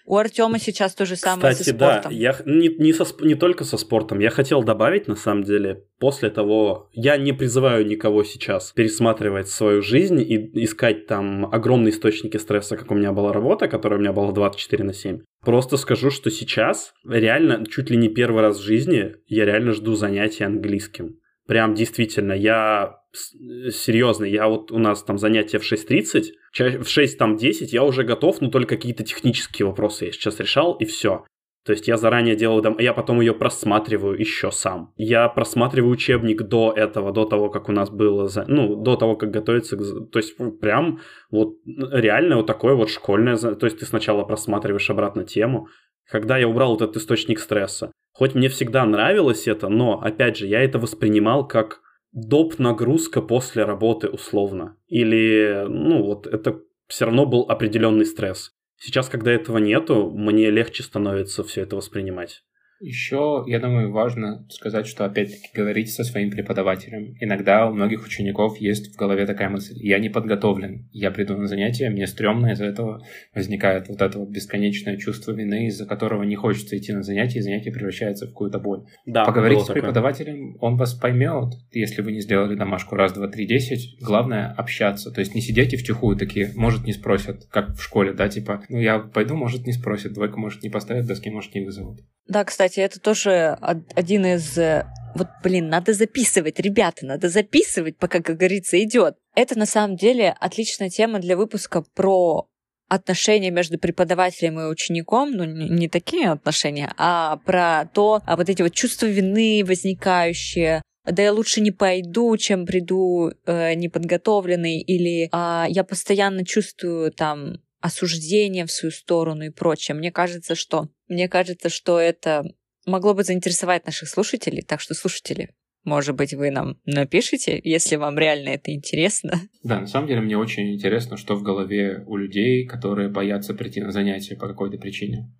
У 0.09 0.17
Артема 0.17 0.57
сейчас 0.57 0.95
то 0.95 1.05
же 1.05 1.15
самое 1.15 1.51
Кстати, 1.51 1.69
со 1.69 1.75
спортом. 1.75 2.11
да, 2.11 2.17
я 2.17 2.35
не, 2.47 2.69
не, 2.69 2.93
со, 2.93 3.05
не 3.21 3.35
только 3.35 3.63
со 3.63 3.77
спортом. 3.77 4.17
Я 4.17 4.31
хотел 4.31 4.63
добавить, 4.63 5.07
на 5.07 5.15
самом 5.15 5.43
деле, 5.43 5.83
после 5.99 6.31
того, 6.31 6.89
я 6.93 7.15
не 7.17 7.31
призываю 7.31 7.85
никого 7.85 8.23
сейчас 8.23 8.71
пересматривать 8.71 9.49
свою 9.49 9.83
жизнь 9.83 10.19
и 10.19 10.63
искать 10.63 11.05
там 11.05 11.45
огромные 11.53 11.91
источники 11.91 12.37
стресса, 12.37 12.75
как 12.75 12.89
у 12.89 12.95
меня 12.95 13.11
была 13.11 13.31
работа, 13.31 13.67
которая 13.67 13.99
у 13.99 14.01
меня 14.01 14.11
была 14.11 14.31
24 14.31 14.83
на 14.83 14.93
7. 14.93 15.19
Просто 15.45 15.77
скажу, 15.77 16.09
что 16.09 16.31
сейчас 16.31 16.95
реально 17.07 17.63
чуть 17.67 17.91
ли 17.91 17.97
не 17.97 18.09
первый 18.09 18.41
раз 18.41 18.57
в 18.57 18.63
жизни 18.63 19.13
я 19.27 19.45
реально 19.45 19.73
жду 19.73 19.93
занятий 19.93 20.43
английским. 20.43 21.18
Прям 21.49 21.73
действительно, 21.73 22.33
я 22.33 22.99
серьезно, 23.11 24.23
я 24.25 24.47
вот 24.47 24.71
у 24.71 24.77
нас 24.77 25.01
там 25.01 25.17
занятия 25.17 25.57
в 25.57 25.63
6.30, 25.63 26.83
в 26.83 26.87
6 26.87 27.17
там 27.17 27.37
10 27.37 27.73
я 27.73 27.83
уже 27.83 28.03
готов, 28.03 28.39
но 28.39 28.51
только 28.51 28.75
какие-то 28.75 29.03
технические 29.03 29.65
вопросы 29.65 30.05
я 30.05 30.11
сейчас 30.11 30.39
решал, 30.39 30.75
и 30.75 30.85
все. 30.85 31.25
То 31.65 31.71
есть 31.71 31.87
я 31.87 31.97
заранее 31.97 32.35
делаю, 32.35 32.75
я 32.77 32.93
потом 32.93 33.19
ее 33.19 33.33
просматриваю 33.33 34.19
еще 34.19 34.51
сам. 34.51 34.93
Я 34.95 35.27
просматриваю 35.27 35.91
учебник 35.91 36.43
до 36.43 36.71
этого, 36.71 37.11
до 37.11 37.25
того, 37.25 37.49
как 37.49 37.67
у 37.67 37.71
нас 37.71 37.89
было, 37.89 38.29
ну, 38.45 38.75
до 38.75 38.95
того, 38.95 39.15
как 39.15 39.31
готовиться, 39.31 39.75
к... 39.75 40.11
то 40.11 40.19
есть 40.19 40.35
прям 40.59 40.99
вот 41.31 41.55
реально 41.65 42.35
вот 42.35 42.45
такое 42.45 42.75
вот 42.75 42.91
школьное, 42.91 43.35
то 43.37 43.65
есть 43.65 43.79
ты 43.79 43.87
сначала 43.87 44.23
просматриваешь 44.23 44.91
обратно 44.91 45.23
тему. 45.23 45.67
Когда 46.07 46.37
я 46.37 46.47
убрал 46.47 46.73
вот 46.73 46.83
этот 46.83 46.97
источник 46.97 47.39
стресса, 47.39 47.91
хоть 48.19 48.35
мне 48.35 48.49
всегда 48.49 48.85
нравилось 48.85 49.47
это, 49.47 49.69
но, 49.69 50.01
опять 50.01 50.35
же, 50.35 50.45
я 50.45 50.61
это 50.61 50.77
воспринимал 50.77 51.47
как 51.47 51.79
доп. 52.11 52.59
нагрузка 52.59 53.21
после 53.21 53.63
работы 53.63 54.09
условно. 54.09 54.75
Или, 54.87 55.63
ну, 55.69 56.03
вот 56.03 56.27
это 56.27 56.59
все 56.87 57.05
равно 57.05 57.25
был 57.25 57.45
определенный 57.47 58.05
стресс. 58.05 58.51
Сейчас, 58.75 59.07
когда 59.07 59.31
этого 59.31 59.57
нету, 59.57 60.11
мне 60.11 60.51
легче 60.51 60.83
становится 60.83 61.45
все 61.45 61.61
это 61.61 61.77
воспринимать. 61.77 62.43
Еще, 62.79 63.43
я 63.47 63.59
думаю, 63.59 63.91
важно 63.91 64.45
сказать, 64.49 64.87
что 64.87 65.05
опять-таки 65.05 65.49
говорить 65.53 65.91
со 65.91 66.03
своим 66.03 66.31
преподавателем. 66.31 67.15
Иногда 67.19 67.67
у 67.67 67.73
многих 67.73 68.05
учеников 68.05 68.57
есть 68.59 68.93
в 68.93 68.97
голове 68.97 69.25
такая 69.25 69.49
мысль, 69.49 69.75
я 69.77 69.99
не 69.99 70.09
подготовлен, 70.09 70.87
я 70.93 71.11
приду 71.11 71.35
на 71.35 71.47
занятия, 71.47 71.89
мне 71.89 72.07
стрёмно, 72.07 72.53
из-за 72.53 72.65
этого 72.65 73.05
возникает 73.35 73.89
вот 73.89 74.01
это 74.01 74.17
вот 74.17 74.29
бесконечное 74.29 74.97
чувство 74.97 75.33
вины, 75.33 75.67
из-за 75.67 75.85
которого 75.85 76.23
не 76.23 76.35
хочется 76.35 76.77
идти 76.77 76.93
на 76.93 77.03
занятия, 77.03 77.39
и 77.39 77.41
занятие 77.41 77.71
превращается 77.71 78.25
в 78.25 78.29
какую-то 78.29 78.59
боль. 78.59 78.85
Да, 79.05 79.25
Поговорите 79.25 79.63
с 79.63 79.67
такое. 79.67 79.81
преподавателем, 79.81 80.57
он 80.61 80.77
вас 80.77 80.93
поймет, 80.93 81.55
если 81.71 82.01
вы 82.01 82.13
не 82.13 82.21
сделали 82.21 82.55
домашку 82.55 82.95
раз, 82.95 83.13
два, 83.13 83.27
три, 83.27 83.45
десять. 83.45 83.97
Главное 84.01 84.53
общаться, 84.57 85.11
то 85.11 85.19
есть 85.19 85.35
не 85.35 85.41
сидите 85.41 85.75
втихую 85.75 86.15
такие, 86.15 86.51
может 86.55 86.85
не 86.85 86.93
спросят, 86.93 87.45
как 87.51 87.75
в 87.75 87.81
школе, 87.81 88.13
да, 88.13 88.29
типа, 88.29 88.63
ну 88.69 88.79
я 88.79 88.99
пойду, 88.99 89.35
может 89.35 89.65
не 89.67 89.73
спросят, 89.73 90.13
двойку 90.13 90.39
может 90.39 90.63
не 90.63 90.69
поставят, 90.69 91.05
доски 91.05 91.29
может 91.29 91.53
не 91.55 91.65
вызовут. 91.65 91.99
Да, 92.29 92.45
кстати, 92.45 92.79
это 92.79 92.99
тоже 92.99 93.57
один 93.95 94.25
из 94.25 94.55
э, 94.57 94.85
Вот, 95.15 95.27
блин, 95.43 95.67
надо 95.67 95.93
записывать, 95.93 96.59
ребята, 96.59 97.07
надо 97.07 97.27
записывать, 97.27 97.97
пока, 97.97 98.21
как 98.21 98.37
говорится, 98.37 98.81
идет. 98.81 99.15
Это 99.35 99.57
на 99.57 99.65
самом 99.65 99.97
деле 99.97 100.35
отличная 100.39 100.89
тема 100.89 101.17
для 101.19 101.35
выпуска 101.35 101.83
про 101.95 102.47
отношения 102.87 103.49
между 103.49 103.79
преподавателем 103.79 104.59
и 104.59 104.65
учеником, 104.65 105.31
ну, 105.31 105.43
не 105.43 105.89
такие 105.89 106.29
отношения, 106.29 106.93
а 106.97 107.37
про 107.37 107.89
то, 107.93 108.21
а 108.25 108.35
вот 108.35 108.47
эти 108.47 108.61
вот 108.61 108.73
чувства 108.73 109.07
вины 109.07 109.63
возникающие, 109.65 110.83
да 111.05 111.23
я 111.23 111.33
лучше 111.33 111.61
не 111.61 111.71
пойду, 111.71 112.37
чем 112.37 112.67
приду 112.67 113.31
э, 113.45 113.73
неподготовленный, 113.73 114.79
или 114.81 115.29
э, 115.31 115.65
я 115.69 115.83
постоянно 115.83 116.45
чувствую 116.45 117.11
там 117.11 117.57
осуждение 117.81 118.65
в 118.65 118.71
свою 118.71 118.91
сторону 118.91 119.45
и 119.45 119.49
прочее. 119.49 119.95
Мне 119.95 120.11
кажется, 120.11 120.55
что 120.55 120.89
мне 121.07 121.27
кажется, 121.27 121.69
что 121.69 121.99
это 121.99 122.43
могло 122.85 123.13
бы 123.13 123.23
заинтересовать 123.23 123.85
наших 123.85 124.09
слушателей, 124.09 124.61
так 124.61 124.81
что 124.81 124.93
слушатели, 124.93 125.49
может 125.83 126.15
быть, 126.15 126.33
вы 126.33 126.51
нам 126.51 126.77
напишите, 126.85 127.59
если 127.63 127.95
вам 127.95 128.17
реально 128.17 128.49
это 128.49 128.73
интересно. 128.73 129.39
Да, 129.63 129.79
на 129.79 129.87
самом 129.87 130.07
деле 130.07 130.21
мне 130.21 130.37
очень 130.37 130.73
интересно, 130.73 131.17
что 131.17 131.35
в 131.35 131.43
голове 131.43 132.03
у 132.05 132.17
людей, 132.17 132.65
которые 132.65 133.09
боятся 133.09 133.53
прийти 133.53 133.81
на 133.81 133.91
занятия 133.91 134.35
по 134.35 134.47
какой-то 134.47 134.77
причине. 134.77 135.31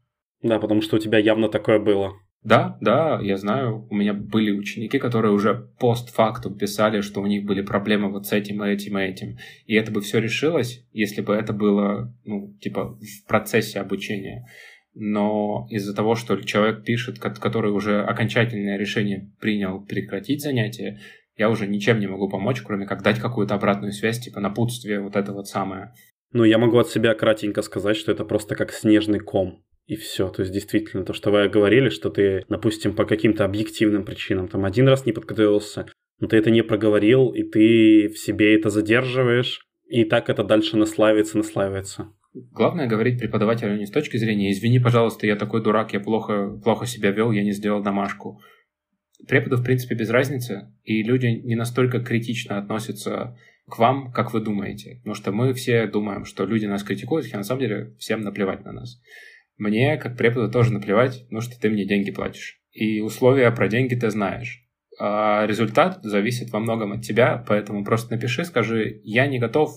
Да, 0.42 0.60
потому 0.60 0.82
что 0.82 0.96
у 0.96 1.00
тебя 1.00 1.18
явно 1.18 1.50
такое 1.50 1.80
было. 1.80 2.14
Да, 2.44 2.78
да, 2.80 3.20
я 3.22 3.36
знаю. 3.38 3.86
У 3.90 3.96
меня 3.96 4.14
были 4.14 4.52
ученики, 4.52 4.98
которые 4.98 5.34
уже 5.34 5.70
постфактум 5.78 6.58
писали, 6.58 7.02
что 7.02 7.22
у 7.22 7.26
них 7.26 7.46
были 7.46 7.62
проблемы 7.62 8.10
вот 8.10 8.28
с 8.28 8.32
этим, 8.32 8.64
и 8.64 8.70
этим, 8.70 8.98
и 8.98 9.04
этим. 9.04 9.38
И 9.66 9.76
это 9.76 9.92
бы 9.92 10.02
все 10.02 10.20
решилось, 10.20 10.86
если 10.94 11.22
бы 11.22 11.34
это 11.34 11.52
было, 11.52 12.14
ну, 12.24 12.56
типа, 12.62 12.98
в 12.98 13.28
процессе 13.28 13.80
обучения 13.80 14.46
но 14.96 15.68
из-за 15.70 15.96
того, 15.96 16.16
что 16.16 16.36
человек 16.42 16.84
пишет, 16.84 17.20
который 17.20 17.72
уже 17.72 18.02
окончательное 18.02 18.78
решение 18.78 19.32
принял 19.40 19.80
прекратить 19.80 20.42
занятие, 20.42 21.00
я 21.38 21.50
уже 21.50 21.68
ничем 21.68 22.00
не 22.00 22.08
могу 22.08 22.30
помочь, 22.30 22.62
кроме 22.62 22.86
как 22.86 23.02
дать 23.02 23.20
какую-то 23.20 23.56
обратную 23.56 23.94
связь, 23.94 24.20
типа 24.20 24.42
напутствие, 24.42 25.00
вот 25.00 25.16
это 25.16 25.32
вот 25.32 25.48
самое. 25.48 25.94
Ну, 26.34 26.44
я 26.44 26.58
могу 26.58 26.78
от 26.78 26.90
себя 26.90 27.16
кратенько 27.16 27.62
сказать, 27.62 27.96
что 27.96 28.12
это 28.12 28.26
просто 28.26 28.56
как 28.56 28.72
снежный 28.72 29.20
ком. 29.20 29.64
И 29.90 29.96
все. 29.96 30.30
То 30.30 30.44
есть, 30.44 30.54
действительно, 30.54 31.04
то, 31.04 31.14
что 31.14 31.32
вы 31.32 31.50
говорили, 31.50 31.90
что 31.90 32.12
ты, 32.12 32.46
допустим, 32.48 32.94
по 32.94 33.06
каким-то 33.06 33.44
объективным 33.44 34.06
причинам, 34.06 34.48
там, 34.48 34.64
один 34.64 34.88
раз 34.88 35.08
не 35.08 35.14
подготовился, 35.14 35.88
но 36.20 36.28
ты 36.28 36.38
это 36.38 36.52
не 36.52 36.62
проговорил, 36.62 37.30
и 37.30 37.42
ты 37.42 38.08
в 38.10 38.20
себе 38.20 38.56
это 38.56 38.70
задерживаешь, 38.70 39.66
и 39.88 40.04
так 40.04 40.30
это 40.30 40.44
дальше 40.44 40.78
наслаивается, 40.78 41.40
наслаивается. 41.40 42.10
Главное 42.34 42.86
говорить 42.86 43.18
преподавателю 43.18 43.78
не 43.78 43.88
с 43.88 43.90
точки 43.90 44.18
зрения 44.18 44.52
«извини, 44.52 44.80
пожалуйста, 44.80 45.26
я 45.26 45.36
такой 45.36 45.64
дурак, 45.64 45.92
я 45.94 46.00
плохо, 46.00 46.56
плохо 46.64 46.86
себя 46.86 47.10
вел, 47.10 47.32
я 47.32 47.44
не 47.44 47.52
сделал 47.54 47.82
домашку». 47.82 48.40
Преподу, 49.28 49.58
в 49.58 49.64
принципе, 49.64 49.96
без 49.96 50.12
разницы, 50.12 50.72
и 50.84 51.02
люди 51.02 51.26
не 51.26 51.56
настолько 51.56 52.00
критично 52.00 52.60
относятся 52.60 53.36
к 53.68 53.80
вам, 53.80 54.12
как 54.12 54.34
вы 54.34 54.42
думаете. 54.42 54.98
Потому 54.98 55.16
что 55.16 55.32
мы 55.32 55.54
все 55.56 55.88
думаем, 55.88 56.26
что 56.26 56.46
люди 56.46 56.68
нас 56.68 56.84
критикуют, 56.84 57.26
хотя 57.26 57.38
на 57.38 57.44
самом 57.44 57.62
деле 57.62 57.96
всем 57.98 58.22
наплевать 58.22 58.64
на 58.64 58.72
нас. 58.72 59.02
Мне, 59.60 59.98
как 59.98 60.18
преподу, 60.18 60.50
тоже 60.50 60.74
наплевать, 60.74 61.24
потому 61.26 61.42
что 61.42 61.60
ты 61.60 61.70
мне 61.70 61.86
деньги 61.86 62.12
платишь. 62.12 62.60
И 62.72 63.02
условия 63.02 63.52
про 63.52 63.68
деньги 63.68 63.94
ты 63.94 64.10
знаешь. 64.10 64.64
А 65.00 65.46
результат 65.46 66.00
зависит 66.02 66.50
во 66.52 66.60
многом 66.60 66.94
от 66.94 67.04
тебя, 67.04 67.44
поэтому 67.48 67.84
просто 67.84 68.16
напиши, 68.16 68.46
скажи, 68.46 69.02
я 69.04 69.28
не 69.28 69.38
готов 69.38 69.72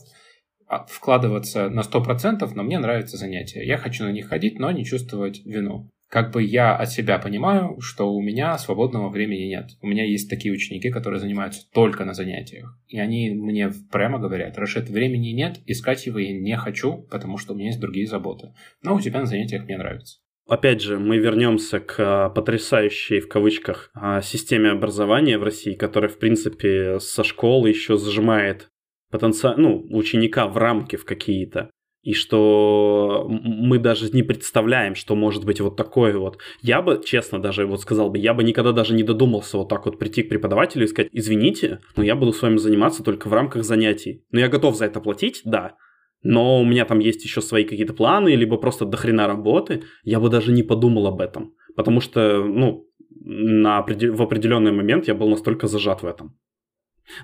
а, 0.67 0.87
вкладываться 0.87 1.69
на 1.69 1.81
100%, 1.81 2.51
но 2.55 2.63
мне 2.63 2.79
нравятся 2.79 3.17
занятия. 3.17 3.65
Я 3.65 3.77
хочу 3.77 4.05
на 4.05 4.13
них 4.13 4.29
ходить, 4.29 4.59
но 4.59 4.71
не 4.71 4.85
чувствовать 4.85 5.45
вину. 5.45 5.91
Как 6.13 6.31
бы 6.31 6.43
я 6.43 6.77
от 6.77 6.91
себя 6.91 7.19
понимаю, 7.19 7.81
что 7.81 8.13
у 8.13 8.21
меня 8.21 8.59
свободного 8.59 9.09
времени 9.09 9.45
нет. 9.45 9.71
У 9.81 9.87
меня 9.87 10.05
есть 10.05 10.29
такие 10.29 10.53
ученики, 10.53 10.91
которые 10.91 11.21
занимаются 11.21 11.63
только 11.73 12.05
на 12.05 12.13
занятиях. 12.13 12.79
И 12.87 13.01
они 13.01 13.31
мне 13.31 13.71
прямо 13.91 14.19
говорят, 14.19 14.59
Рашид, 14.59 14.91
времени 14.91 15.31
нет, 15.31 15.61
искать 15.65 16.05
его 16.05 16.19
я 16.19 16.39
не 16.39 16.55
хочу, 16.59 17.07
потому 17.11 17.39
что 17.39 17.55
у 17.55 17.57
меня 17.57 17.69
есть 17.69 17.81
другие 17.81 18.07
заботы. 18.07 18.53
Но 18.83 18.95
у 18.95 19.01
тебя 19.01 19.21
на 19.21 19.27
занятиях 19.27 19.65
мне 19.65 19.79
нравится. 19.79 20.19
Опять 20.47 20.83
же, 20.83 20.99
мы 20.99 21.17
вернемся 21.17 21.81
к 21.81 21.95
а, 21.99 22.29
потрясающей, 22.29 23.21
в 23.21 23.29
кавычках, 23.29 23.91
а, 23.95 24.21
системе 24.21 24.69
образования 24.69 25.39
в 25.39 25.43
России, 25.43 25.73
которая, 25.73 26.11
в 26.11 26.19
принципе, 26.19 27.01
со 27.01 27.25
школы 27.25 27.71
еще 27.71 27.97
зажимает 27.97 28.69
потенциал, 29.11 29.55
ну, 29.57 29.87
ученика 29.89 30.47
в 30.47 30.59
рамки 30.59 30.97
в 30.97 31.07
какие-то. 31.07 31.71
И 32.03 32.15
что 32.15 33.27
мы 33.29 33.79
даже 33.79 34.11
не 34.11 34.25
представляем, 34.25 34.97
что 34.97 35.15
может 35.15 35.45
быть 35.45 35.61
вот 35.61 35.77
такое 35.77 36.19
вот. 36.19 36.39
Я 36.61 36.83
бы, 36.83 37.01
честно, 37.05 37.41
даже 37.41 37.65
вот 37.65 37.81
сказал 37.81 38.11
бы, 38.11 38.19
я 38.19 38.35
бы 38.35 38.43
никогда 38.43 38.73
даже 38.73 38.95
не 38.95 39.05
додумался 39.05 39.57
вот 39.57 39.69
так 39.69 39.87
вот 39.87 39.99
прийти 40.01 40.25
к 40.25 40.29
преподавателю 40.29 40.85
и 40.85 40.89
сказать, 40.89 41.11
извините, 41.13 41.79
но 41.97 42.03
я 42.03 42.17
буду 42.17 42.33
с 42.33 42.43
вами 42.43 42.57
заниматься 42.57 43.05
только 43.05 43.29
в 43.29 43.33
рамках 43.33 43.63
занятий. 43.63 44.25
Но 44.33 44.41
я 44.41 44.49
готов 44.49 44.77
за 44.77 44.87
это 44.87 45.01
платить, 45.01 45.43
да, 45.45 45.77
но 46.25 46.61
у 46.61 46.65
меня 46.65 46.85
там 46.85 46.99
есть 46.99 47.25
еще 47.25 47.41
свои 47.41 47.65
какие-то 47.65 47.95
планы, 47.95 48.35
либо 48.35 48.57
просто 48.57 48.85
дохрена 48.85 49.27
работы, 49.27 49.85
я 50.05 50.21
бы 50.21 50.29
даже 50.29 50.53
не 50.53 50.63
подумал 50.63 51.07
об 51.07 51.21
этом. 51.21 51.55
Потому 51.77 52.01
что, 52.01 52.45
ну, 52.45 52.87
на, 53.25 53.83
в 53.83 54.23
определенный 54.23 54.73
момент 54.73 55.09
я 55.09 55.15
был 55.15 55.29
настолько 55.29 55.67
зажат 55.67 56.03
в 56.03 56.07
этом. 56.07 56.37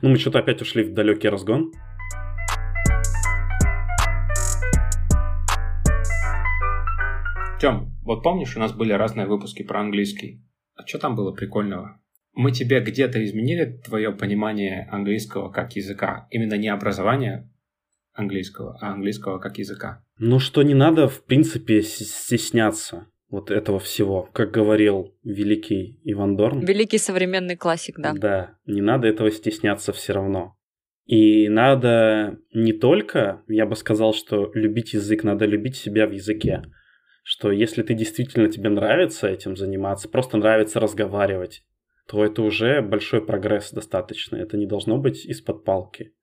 Ну, 0.02 0.10
мы 0.10 0.18
что-то 0.18 0.40
опять 0.40 0.62
ушли 0.62 0.82
в 0.82 0.92
далекий 0.92 1.28
разгон. 1.28 1.72
Тем, 7.60 7.98
вот 8.02 8.22
помнишь, 8.22 8.56
у 8.56 8.60
нас 8.60 8.72
были 8.72 8.92
разные 8.92 9.26
выпуски 9.26 9.64
про 9.64 9.80
английский? 9.80 10.44
А 10.76 10.86
что 10.86 10.98
там 10.98 11.16
было 11.16 11.32
прикольного? 11.32 12.00
Мы 12.32 12.52
тебе 12.52 12.78
где-то 12.78 13.24
изменили 13.24 13.80
твое 13.84 14.12
понимание 14.12 14.86
английского 14.92 15.50
как 15.50 15.74
языка? 15.74 16.28
Именно 16.30 16.54
не 16.54 16.68
образование 16.68 17.50
английского, 18.12 18.78
а 18.80 18.92
английского 18.92 19.40
как 19.40 19.58
языка? 19.58 20.04
Ну, 20.18 20.38
что 20.38 20.62
не 20.62 20.74
надо, 20.74 21.08
в 21.08 21.24
принципе, 21.24 21.82
стесняться 21.82 23.06
вот 23.28 23.50
этого 23.50 23.80
всего, 23.80 24.28
как 24.32 24.52
говорил 24.52 25.16
великий 25.24 26.00
Иван 26.04 26.36
Дорн. 26.36 26.60
Великий 26.60 26.98
современный 26.98 27.56
классик, 27.56 27.98
да. 27.98 28.12
Да, 28.12 28.50
не 28.66 28.82
надо 28.82 29.08
этого 29.08 29.32
стесняться 29.32 29.92
все 29.92 30.12
равно. 30.12 30.54
И 31.06 31.48
надо 31.48 32.38
не 32.52 32.72
только, 32.72 33.42
я 33.48 33.66
бы 33.66 33.74
сказал, 33.74 34.14
что 34.14 34.52
любить 34.54 34.92
язык, 34.92 35.24
надо 35.24 35.44
любить 35.44 35.74
себя 35.74 36.06
в 36.06 36.12
языке. 36.12 36.62
Что 37.30 37.52
если 37.52 37.82
ты 37.82 37.92
действительно 37.92 38.48
тебе 38.48 38.70
нравится 38.70 39.28
этим 39.28 39.54
заниматься, 39.54 40.08
просто 40.08 40.38
нравится 40.38 40.80
разговаривать, 40.80 41.62
то 42.06 42.24
это 42.24 42.40
уже 42.40 42.80
большой 42.80 43.20
прогресс 43.20 43.70
достаточно. 43.70 44.36
Это 44.36 44.56
не 44.56 44.64
должно 44.64 44.96
быть 44.96 45.26
из-под 45.26 45.62
палки. 45.62 46.14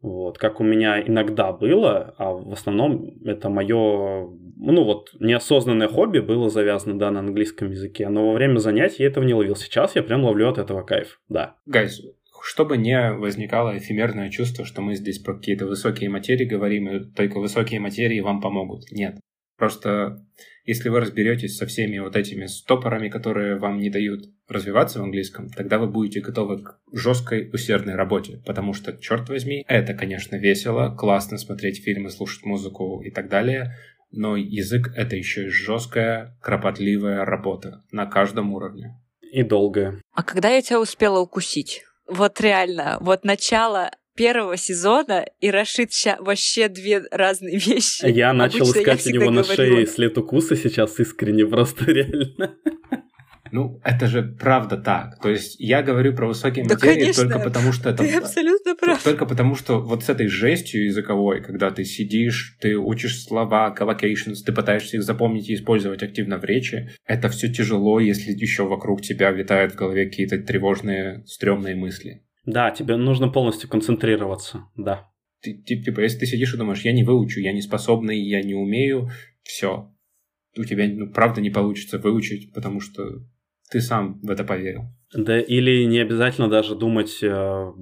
Вот, 0.00 0.38
как 0.38 0.58
у 0.60 0.64
меня 0.64 1.02
иногда 1.06 1.52
было, 1.52 2.14
а 2.16 2.32
в 2.32 2.50
основном 2.50 3.10
это 3.26 3.50
мое, 3.50 4.26
ну 4.56 4.84
вот, 4.84 5.10
неосознанное 5.20 5.88
хобби 5.88 6.20
было 6.20 6.48
завязано, 6.48 6.98
да, 6.98 7.10
на 7.10 7.20
английском 7.20 7.70
языке, 7.70 8.08
но 8.08 8.28
во 8.28 8.32
время 8.32 8.56
занятий 8.56 9.02
я 9.02 9.10
этого 9.10 9.24
не 9.24 9.34
ловил. 9.34 9.54
Сейчас 9.54 9.96
я 9.96 10.02
прям 10.02 10.24
ловлю 10.24 10.48
от 10.48 10.56
этого 10.56 10.82
кайф, 10.82 11.20
да. 11.28 11.56
Гайз, 11.66 12.00
чтобы 12.42 12.78
не 12.78 13.12
возникало 13.12 13.76
эфемерное 13.76 14.30
чувство, 14.30 14.64
что 14.64 14.80
мы 14.80 14.94
здесь 14.94 15.18
про 15.18 15.34
какие-то 15.34 15.66
высокие 15.66 16.08
материи 16.08 16.46
говорим, 16.46 16.88
и 16.88 17.12
только 17.12 17.38
высокие 17.38 17.80
материи 17.80 18.20
вам 18.20 18.40
помогут. 18.40 18.90
Нет. 18.90 19.16
Просто 19.62 20.18
если 20.64 20.88
вы 20.88 20.98
разберетесь 20.98 21.56
со 21.56 21.66
всеми 21.66 22.00
вот 22.00 22.16
этими 22.16 22.46
стопорами, 22.46 23.08
которые 23.08 23.58
вам 23.58 23.78
не 23.78 23.90
дают 23.90 24.24
развиваться 24.48 24.98
в 24.98 25.04
английском, 25.04 25.50
тогда 25.50 25.78
вы 25.78 25.86
будете 25.86 26.20
готовы 26.20 26.64
к 26.64 26.80
жесткой, 26.92 27.48
усердной 27.52 27.94
работе. 27.94 28.42
Потому 28.44 28.74
что, 28.74 28.92
черт 28.98 29.28
возьми, 29.28 29.64
это, 29.68 29.94
конечно, 29.94 30.34
весело, 30.34 30.92
классно 30.98 31.38
смотреть 31.38 31.80
фильмы, 31.84 32.10
слушать 32.10 32.44
музыку 32.44 33.02
и 33.04 33.12
так 33.12 33.28
далее, 33.28 33.76
но 34.10 34.34
язык— 34.34 34.92
это 34.96 35.14
еще 35.14 35.44
и 35.44 35.50
жесткая, 35.50 36.36
кропотливая 36.42 37.24
работа 37.24 37.84
на 37.92 38.06
каждом 38.06 38.52
уровне. 38.52 39.00
И 39.32 39.44
долгая. 39.44 40.00
А 40.12 40.24
когда 40.24 40.48
я 40.48 40.60
тебя 40.60 40.80
успела 40.80 41.20
укусить? 41.20 41.84
Вот 42.08 42.40
реально, 42.40 42.98
вот 43.00 43.22
начало 43.24 43.92
первого 44.14 44.56
сезона 44.56 45.26
и 45.40 45.50
Рашид 45.50 45.90
вообще 46.20 46.68
две 46.68 47.02
разные 47.10 47.58
вещи. 47.58 48.06
Я 48.06 48.32
начал 48.32 48.62
Обычно 48.62 48.80
искать 48.80 49.06
я 49.06 49.12
у 49.12 49.14
него 49.14 49.30
на 49.30 49.44
шее 49.44 49.86
след 49.86 50.16
укуса 50.18 50.56
сейчас 50.56 50.98
искренне, 51.00 51.46
просто 51.46 51.84
реально. 51.86 52.56
Ну, 53.52 53.82
это 53.84 54.06
же 54.06 54.22
правда 54.22 54.78
так. 54.78 55.20
То 55.20 55.28
есть 55.28 55.60
я 55.60 55.82
говорю 55.82 56.14
про 56.14 56.26
высокие 56.26 56.64
да, 56.64 56.74
материи 56.74 57.00
конечно. 57.00 57.24
только 57.24 57.38
потому, 57.38 57.72
что 57.72 57.90
это... 57.90 58.02
Ты 58.02 58.16
абсолютно 58.16 58.74
прав. 58.74 59.02
Только 59.02 59.26
потому, 59.26 59.56
что 59.56 59.78
вот 59.78 60.02
с 60.04 60.08
этой 60.08 60.26
жестью 60.28 60.86
языковой, 60.86 61.42
когда 61.42 61.70
ты 61.70 61.84
сидишь, 61.84 62.56
ты 62.62 62.78
учишь 62.78 63.22
слова, 63.22 63.74
collocations, 63.78 64.36
ты 64.46 64.52
пытаешься 64.52 64.96
их 64.96 65.02
запомнить 65.02 65.50
и 65.50 65.54
использовать 65.54 66.02
активно 66.02 66.38
в 66.38 66.44
речи, 66.44 66.92
это 67.06 67.28
все 67.28 67.52
тяжело, 67.52 68.00
если 68.00 68.32
еще 68.32 68.64
вокруг 68.64 69.02
тебя 69.02 69.30
витают 69.30 69.74
в 69.74 69.76
голове 69.76 70.06
какие-то 70.06 70.38
тревожные, 70.38 71.22
стрёмные 71.26 71.76
мысли. 71.76 72.22
Да, 72.44 72.70
тебе 72.70 72.96
нужно 72.96 73.28
полностью 73.28 73.68
концентрироваться, 73.68 74.64
да. 74.76 75.08
Ты, 75.40 75.54
типа, 75.54 76.00
если 76.00 76.20
ты 76.20 76.26
сидишь 76.26 76.54
и 76.54 76.56
думаешь, 76.56 76.82
я 76.82 76.92
не 76.92 77.04
выучу, 77.04 77.40
я 77.40 77.52
не 77.52 77.62
способный, 77.62 78.20
я 78.20 78.42
не 78.42 78.54
умею, 78.54 79.10
все. 79.42 79.92
У 80.56 80.64
тебя, 80.64 80.86
ну, 80.88 81.10
правда, 81.10 81.40
не 81.40 81.50
получится 81.50 81.98
выучить, 81.98 82.52
потому 82.52 82.80
что 82.80 83.22
ты 83.70 83.80
сам 83.80 84.20
в 84.20 84.30
это 84.30 84.44
поверил. 84.44 84.82
Да 85.14 85.40
или 85.40 85.84
не 85.84 85.98
обязательно 85.98 86.48
даже 86.48 86.74
думать, 86.74 87.22
э, 87.22 87.72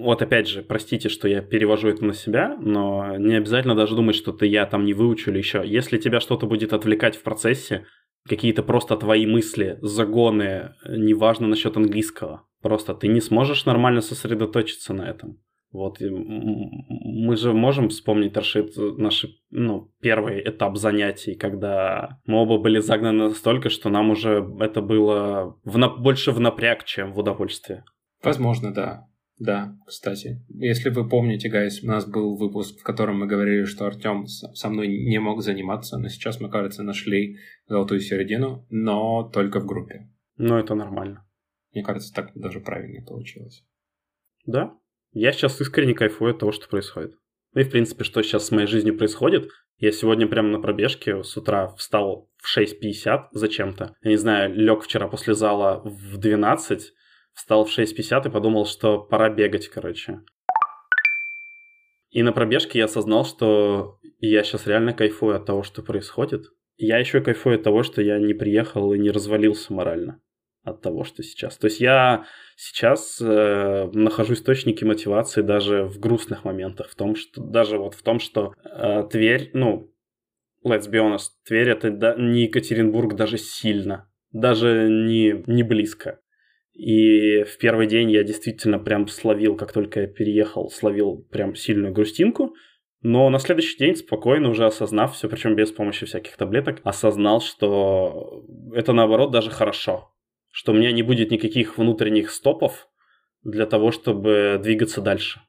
вот 0.00 0.22
опять 0.22 0.48
же, 0.48 0.62
простите, 0.62 1.08
что 1.08 1.28
я 1.28 1.40
перевожу 1.40 1.88
это 1.88 2.04
на 2.04 2.14
себя, 2.14 2.56
но 2.60 3.16
не 3.16 3.34
обязательно 3.34 3.74
даже 3.74 3.96
думать, 3.96 4.16
что 4.16 4.32
ты 4.32 4.46
я 4.46 4.64
там 4.66 4.84
не 4.84 4.94
выучу 4.94 5.30
или 5.30 5.38
еще. 5.38 5.62
Если 5.64 5.98
тебя 5.98 6.20
что-то 6.20 6.46
будет 6.46 6.72
отвлекать 6.72 7.16
в 7.16 7.22
процессе, 7.22 7.84
какие-то 8.28 8.62
просто 8.62 8.96
твои 8.96 9.26
мысли, 9.26 9.78
загоны, 9.82 10.74
неважно 10.88 11.46
насчет 11.46 11.76
английского, 11.76 12.46
просто 12.62 12.94
ты 12.94 13.08
не 13.08 13.20
сможешь 13.20 13.64
нормально 13.64 14.00
сосредоточиться 14.00 14.92
на 14.94 15.08
этом. 15.08 15.38
Вот 15.72 15.98
мы 16.00 17.36
же 17.36 17.52
можем 17.52 17.90
вспомнить, 17.90 18.36
Рашид, 18.36 18.72
наш 18.76 19.26
ну, 19.50 19.92
первый 20.00 20.42
этап 20.42 20.76
занятий, 20.76 21.36
когда 21.36 22.20
мы 22.26 22.38
оба 22.38 22.58
были 22.58 22.80
загнаны 22.80 23.28
настолько, 23.28 23.70
что 23.70 23.88
нам 23.88 24.10
уже 24.10 24.44
это 24.58 24.82
было 24.82 25.56
в 25.62 25.78
больше 25.98 26.32
в 26.32 26.40
напряг, 26.40 26.84
чем 26.84 27.12
в 27.12 27.18
удовольствие. 27.20 27.84
Возможно, 28.22 28.74
да. 28.74 29.06
Да, 29.40 29.74
кстати. 29.86 30.44
Если 30.50 30.90
вы 30.90 31.08
помните, 31.08 31.48
гайс, 31.48 31.82
у 31.82 31.86
нас 31.86 32.06
был 32.06 32.36
выпуск, 32.36 32.78
в 32.78 32.82
котором 32.82 33.20
мы 33.20 33.26
говорили, 33.26 33.64
что 33.64 33.86
Артем 33.86 34.26
со 34.26 34.68
мной 34.68 34.88
не 34.88 35.18
мог 35.18 35.42
заниматься, 35.42 35.96
но 35.96 36.08
сейчас 36.08 36.40
мы, 36.40 36.50
кажется, 36.50 36.82
нашли 36.82 37.38
золотую 37.66 38.00
середину, 38.00 38.66
но 38.68 39.22
только 39.32 39.58
в 39.60 39.64
группе. 39.64 40.10
Ну, 40.36 40.58
это 40.58 40.74
нормально. 40.74 41.26
Мне 41.72 41.82
кажется, 41.82 42.12
так 42.12 42.32
даже 42.34 42.60
правильно 42.60 43.02
получилось. 43.02 43.64
Да, 44.44 44.74
я 45.12 45.32
сейчас 45.32 45.58
искренне 45.58 45.94
кайфую 45.94 46.32
от 46.32 46.40
того, 46.40 46.52
что 46.52 46.68
происходит. 46.68 47.14
Ну 47.54 47.62
и, 47.62 47.64
в 47.64 47.70
принципе, 47.70 48.04
что 48.04 48.22
сейчас 48.22 48.46
с 48.46 48.50
моей 48.50 48.66
жизнью 48.66 48.98
происходит. 48.98 49.48
Я 49.78 49.90
сегодня 49.90 50.28
прямо 50.28 50.50
на 50.50 50.60
пробежке 50.60 51.24
с 51.24 51.34
утра 51.38 51.68
встал 51.68 52.30
в 52.36 52.58
6.50 52.58 53.28
зачем-то. 53.32 53.94
Я 54.02 54.10
не 54.10 54.18
знаю, 54.18 54.54
лег 54.54 54.82
вчера 54.82 55.08
после 55.08 55.32
зала 55.32 55.80
в 55.82 56.18
12, 56.18 56.92
встал 57.34 57.64
в 57.64 57.78
6.50 57.78 58.28
и 58.28 58.30
подумал, 58.30 58.66
что 58.66 58.98
пора 58.98 59.30
бегать, 59.30 59.68
короче. 59.68 60.20
И 62.10 62.22
на 62.22 62.32
пробежке 62.32 62.78
я 62.80 62.86
осознал, 62.86 63.24
что 63.24 63.98
я 64.18 64.42
сейчас 64.42 64.66
реально 64.66 64.92
кайфую 64.92 65.36
от 65.36 65.46
того, 65.46 65.62
что 65.62 65.82
происходит. 65.82 66.46
Я 66.76 66.98
еще 66.98 67.20
кайфую 67.20 67.56
от 67.56 67.62
того, 67.62 67.82
что 67.82 68.02
я 68.02 68.18
не 68.18 68.34
приехал 68.34 68.92
и 68.92 68.98
не 68.98 69.10
развалился 69.10 69.72
морально 69.72 70.20
от 70.62 70.82
того, 70.82 71.04
что 71.04 71.22
сейчас. 71.22 71.56
То 71.56 71.66
есть 71.66 71.80
я 71.80 72.26
сейчас 72.56 73.20
э, 73.20 73.90
нахожу 73.92 74.34
источники 74.34 74.84
мотивации 74.84 75.42
даже 75.42 75.84
в 75.84 75.98
грустных 75.98 76.44
моментах, 76.44 76.90
в 76.90 76.94
том, 76.94 77.16
что 77.16 77.42
даже 77.42 77.78
вот 77.78 77.94
в 77.94 78.02
том, 78.02 78.18
что 78.18 78.52
э, 78.64 79.04
Тверь, 79.10 79.50
ну, 79.54 79.92
let's 80.66 80.90
be 80.90 80.98
honest, 80.98 81.30
Тверь 81.46 81.70
это 81.70 81.90
да, 81.90 82.14
не 82.16 82.42
Екатеринбург 82.42 83.14
даже 83.14 83.38
сильно, 83.38 84.10
даже 84.32 84.88
не, 84.90 85.42
не 85.46 85.62
близко. 85.62 86.20
И 86.74 87.42
в 87.42 87.58
первый 87.58 87.86
день 87.86 88.10
я 88.10 88.22
действительно 88.22 88.78
прям 88.78 89.08
словил, 89.08 89.56
как 89.56 89.72
только 89.72 90.02
я 90.02 90.06
переехал, 90.06 90.70
словил 90.70 91.26
прям 91.30 91.54
сильную 91.54 91.92
грустинку. 91.92 92.54
Но 93.02 93.28
на 93.30 93.38
следующий 93.38 93.78
день, 93.78 93.96
спокойно 93.96 94.50
уже 94.50 94.66
осознав 94.66 95.14
все, 95.14 95.28
причем 95.28 95.56
без 95.56 95.72
помощи 95.72 96.06
всяких 96.06 96.36
таблеток, 96.36 96.80
осознал, 96.84 97.40
что 97.40 98.44
это 98.74 98.92
наоборот 98.92 99.30
даже 99.30 99.50
хорошо 99.50 100.10
что 100.50 100.72
у 100.72 100.74
меня 100.74 100.92
не 100.92 101.02
будет 101.02 101.30
никаких 101.30 101.78
внутренних 101.78 102.30
стопов 102.30 102.88
для 103.42 103.66
того, 103.66 103.92
чтобы 103.92 104.60
двигаться 104.62 105.00
дальше. 105.00 105.40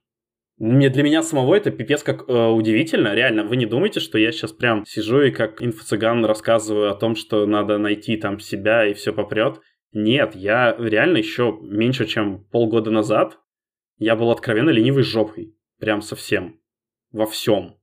Мне, 0.57 0.89
для 0.89 1.01
меня 1.01 1.23
самого 1.23 1.55
это 1.55 1.71
пипец 1.71 2.03
как 2.03 2.29
э, 2.29 2.47
удивительно. 2.47 3.15
Реально, 3.15 3.43
вы 3.43 3.55
не 3.55 3.65
думаете, 3.65 3.99
что 3.99 4.19
я 4.19 4.31
сейчас 4.31 4.51
прям 4.51 4.85
сижу 4.85 5.21
и 5.21 5.31
как 5.31 5.61
инфо-цыган 5.61 6.23
рассказываю 6.23 6.91
о 6.91 6.95
том, 6.95 7.15
что 7.15 7.47
надо 7.47 7.79
найти 7.79 8.15
там 8.15 8.39
себя 8.39 8.85
и 8.85 8.93
все 8.93 9.11
попрет? 9.11 9.59
Нет, 9.93 10.35
я 10.35 10.75
реально 10.77 11.17
еще 11.17 11.57
меньше, 11.61 12.05
чем 12.05 12.45
полгода 12.45 12.91
назад 12.91 13.39
я 13.97 14.15
был 14.15 14.31
откровенно 14.31 14.69
ленивой 14.69 15.03
жопой. 15.03 15.55
Прям 15.79 16.01
совсем. 16.01 16.59
Во 17.11 17.25
всем. 17.25 17.77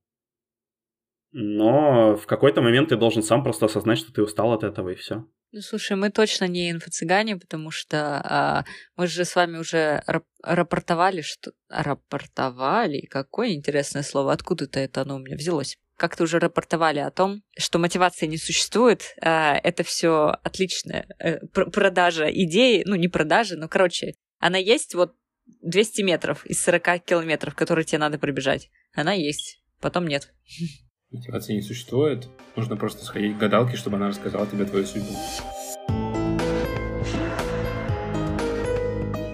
Но 1.33 2.17
в 2.17 2.27
какой-то 2.27 2.63
момент 2.63 2.89
ты 2.89 2.97
должен 2.97 3.23
сам 3.23 3.43
просто 3.43 3.67
осознать, 3.67 3.99
что 3.99 4.13
ты 4.13 4.23
устал 4.23 4.53
от 4.53 4.65
этого 4.65 4.91
и 4.91 4.95
все. 4.95 5.27
Ну, 5.51 5.61
слушай, 5.61 5.97
мы 5.97 6.11
точно 6.11 6.47
не 6.47 6.71
инфо-цыгане, 6.71 7.39
потому 7.39 7.71
что 7.71 8.21
а, 8.23 8.65
мы 8.97 9.07
же 9.07 9.25
с 9.25 9.35
вами 9.35 9.59
уже 9.59 10.03
рап- 10.07 10.27
рапортовали, 10.43 11.23
что... 11.23 11.53
Рапортовали? 11.69 13.07
Какое 13.07 13.51
интересное 13.55 14.03
слово. 14.03 14.33
Откуда-то 14.33 14.79
это 14.81 15.03
оно 15.03 15.17
у 15.17 15.19
меня 15.21 15.37
взялось? 15.37 15.79
Как-то 15.99 16.23
уже 16.23 16.39
рапортовали 16.39 17.01
о 17.01 17.11
том, 17.11 17.43
что 17.59 17.81
мотивации 17.81 18.27
не 18.27 18.39
существует. 18.39 19.17
А, 19.21 19.57
это 19.57 19.83
все 19.83 20.37
отличная 20.45 21.09
э, 21.19 21.45
продажа 21.49 22.31
идеи. 22.31 22.85
Ну, 22.87 22.95
не 22.95 23.09
продажа, 23.09 23.57
но, 23.57 23.67
короче, 23.67 24.15
она 24.39 24.59
есть 24.59 24.95
вот 24.95 25.17
200 25.63 26.03
метров 26.03 26.47
из 26.47 26.63
40 26.63 27.05
километров, 27.05 27.57
которые 27.57 27.85
тебе 27.85 27.99
надо 27.99 28.17
пробежать. 28.17 28.71
Она 28.95 29.13
есть. 29.13 29.61
Потом 29.81 30.07
нет. 30.07 30.33
Мотивации 31.11 31.55
не 31.55 31.63
существует. 31.63 32.29
Нужно 32.55 32.77
просто 32.77 33.05
сходить 33.05 33.35
к 33.35 33.41
гадалке, 33.41 33.77
чтобы 33.77 33.97
она 33.97 34.07
рассказала 34.07 34.47
тебе 34.47 34.67
твою 34.67 34.87
судьбу. 34.87 35.17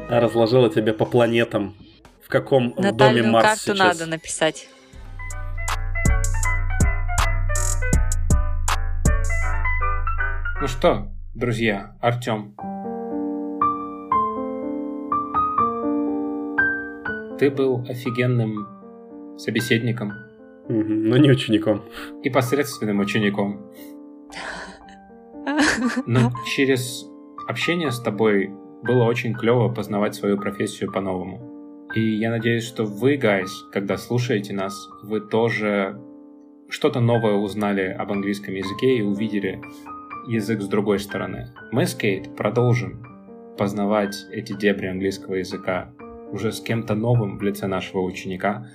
Разложила 0.08 0.70
тебе 0.70 0.94
по 0.94 1.04
планетам. 1.04 1.76
В 2.22 2.28
каком 2.28 2.70
Натальную 2.78 2.96
доме 2.96 3.22
Марс 3.22 3.44
карту 3.44 3.76
сейчас. 3.76 3.78
надо 3.98 4.06
написать. 4.06 4.68
Ну 10.60 10.68
что, 10.68 11.08
друзья, 11.34 11.96
Артем. 12.00 12.54
Ты 17.38 17.50
был 17.50 17.84
офигенным 17.88 18.68
собеседником, 19.36 20.12
но 20.68 21.16
не 21.16 21.28
учеником. 21.28 21.82
И 22.22 22.30
посредственным 22.30 23.00
учеником. 23.00 23.72
Но 26.06 26.30
через 26.54 27.04
общение 27.48 27.90
с 27.90 28.00
тобой 28.00 28.48
было 28.84 29.04
очень 29.04 29.34
клево 29.34 29.70
познавать 29.70 30.14
свою 30.14 30.38
профессию 30.38 30.92
по-новому. 30.92 31.88
И 31.96 32.00
я 32.00 32.30
надеюсь, 32.30 32.64
что 32.64 32.84
вы, 32.84 33.16
guys, 33.16 33.48
когда 33.72 33.96
слушаете 33.96 34.52
нас, 34.52 34.72
вы 35.02 35.20
тоже 35.20 36.00
что-то 36.68 37.00
новое 37.00 37.34
узнали 37.34 37.82
об 37.82 38.12
английском 38.12 38.54
языке 38.54 38.98
и 38.98 39.02
увидели 39.02 39.60
язык 40.26 40.62
с 40.62 40.68
другой 40.68 40.98
стороны. 40.98 41.48
Мы 41.72 41.86
с 41.86 41.94
Кейт 41.94 42.34
продолжим 42.36 43.06
познавать 43.58 44.16
эти 44.32 44.52
дебри 44.52 44.86
английского 44.86 45.34
языка 45.34 45.92
уже 46.32 46.52
с 46.52 46.60
кем-то 46.60 46.94
новым 46.94 47.38
в 47.38 47.42
лице 47.42 47.66
нашего 47.66 48.00
ученика, 48.00 48.66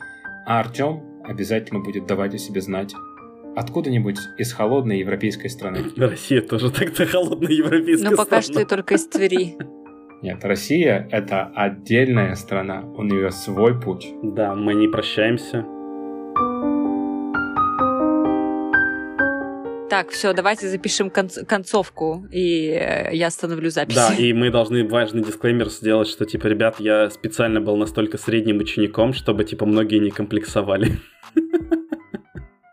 а 0.46 0.60
Артем 0.60 1.04
обязательно 1.24 1.80
будет 1.82 2.06
давать 2.06 2.34
о 2.34 2.38
себе 2.38 2.62
знать. 2.62 2.94
Откуда-нибудь 3.56 4.18
из 4.38 4.54
холодной 4.54 5.00
европейской 5.00 5.48
страны. 5.50 5.84
Россия 5.98 6.42
тоже 6.42 6.72
так-то 6.72 7.06
холодная 7.06 7.52
европейская 7.52 8.10
Но 8.12 8.16
пока 8.16 8.42
страна. 8.42 8.62
что 8.62 8.70
только 8.70 8.96
из 8.96 9.08
Твери. 9.08 9.58
Нет, 10.22 10.44
Россия— 10.44 11.08
это 11.12 11.52
отдельная 11.56 12.36
страна, 12.36 12.84
у 12.84 13.04
нее 13.04 13.32
свой 13.32 13.80
путь. 13.80 14.08
Да, 14.22 14.54
мы 14.54 14.74
не 14.74 14.88
прощаемся. 14.90 15.66
Так, 19.90 20.12
все, 20.12 20.34
давайте 20.34 20.70
запишем 20.70 21.08
конц- 21.08 21.44
концовку, 21.46 22.28
и 22.32 22.70
э, 22.70 23.10
я 23.16 23.28
остановлю 23.28 23.72
запись. 23.72 23.96
Да, 23.96 24.14
и 24.18 24.34
мы 24.34 24.52
должны 24.52 24.88
важный 24.88 25.24
дисклеймер 25.24 25.70
сделать, 25.70 26.08
что, 26.08 26.26
типа, 26.26 26.46
ребят, 26.46 26.80
я 26.80 27.10
специально 27.10 27.60
был 27.60 27.76
настолько 27.76 28.20
средним 28.20 28.60
учеником, 28.60 29.14
чтобы, 29.14 29.46
типа, 29.46 29.66
многие 29.66 30.00
не 30.00 30.12
комплексовали. 30.12 31.00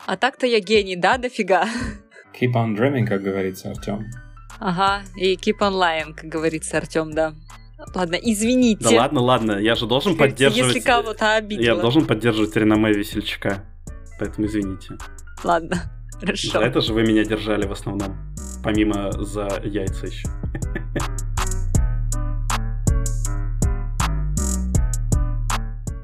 А 0.06 0.16
так-то 0.16 0.46
я 0.46 0.60
гений, 0.60 0.94
да, 0.94 1.16
дофига? 1.16 1.66
Keep 2.40 2.52
on 2.52 2.76
dreaming, 2.76 3.06
как 3.06 3.22
говорится, 3.22 3.70
Артем. 3.70 4.04
Ага, 4.60 5.02
и 5.16 5.34
keep 5.36 5.58
on 5.60 5.72
lying, 5.72 6.14
как 6.14 6.26
говорится 6.26 6.76
Артем, 6.76 7.12
да. 7.12 7.34
Ладно, 7.94 8.16
извините. 8.16 8.84
Да 8.84 8.90
ладно, 8.90 9.20
ладно, 9.20 9.52
я 9.58 9.74
же 9.74 9.86
должен 9.86 10.16
поддерживать... 10.16 10.74
Если 10.74 10.86
кого-то 10.86 11.34
обидела. 11.34 11.64
Я 11.64 11.76
должен 11.76 12.06
поддерживать 12.06 12.54
реноме 12.56 12.92
весельчака. 12.92 13.64
Поэтому 14.18 14.46
извините. 14.46 14.96
Ладно, 15.44 15.82
хорошо. 16.20 16.50
За 16.50 16.60
это 16.60 16.80
же 16.80 16.92
вы 16.92 17.02
меня 17.02 17.24
держали 17.24 17.66
в 17.66 17.72
основном. 17.72 18.16
Помимо 18.62 19.12
за 19.12 19.60
яйца 19.64 20.06
еще. 20.06 20.28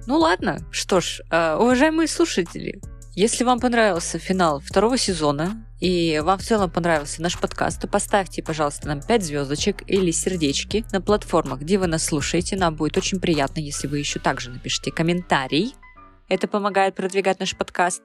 Ну 0.07 0.19
ладно, 0.19 0.59
что 0.71 1.01
ж, 1.01 1.23
э, 1.31 1.57
уважаемые 1.57 2.07
слушатели, 2.07 2.83
если 3.15 3.45
вам 3.45 3.61
понравился 3.61 4.19
финал 4.19 4.61
второго 4.61 4.99
сезона, 4.99 5.65
и 5.81 6.21
вам 6.23 6.39
в 6.39 6.43
целом 6.43 6.71
понравился 6.71 7.21
наш 7.21 7.39
подкаст, 7.39 7.81
то 7.81 7.89
поставьте, 7.89 8.43
пожалуйста, 8.43 8.89
нам 8.89 9.03
5 9.03 9.23
звездочек 9.25 9.83
или 9.87 10.11
сердечки 10.11 10.85
на 10.93 11.01
платформах, 11.01 11.61
где 11.61 11.77
вы 11.77 11.89
нас 11.89 12.05
слушаете. 12.05 12.57
Нам 12.57 12.77
будет 12.77 12.97
очень 12.97 13.21
приятно, 13.21 13.61
если 13.61 13.87
вы 13.87 13.99
еще 13.99 14.19
также 14.19 14.51
напишите 14.51 14.93
комментарий. 14.93 15.75
Это 16.29 16.47
помогает 16.47 16.95
продвигать 16.95 17.41
наш 17.41 17.57
подкаст. 17.57 18.03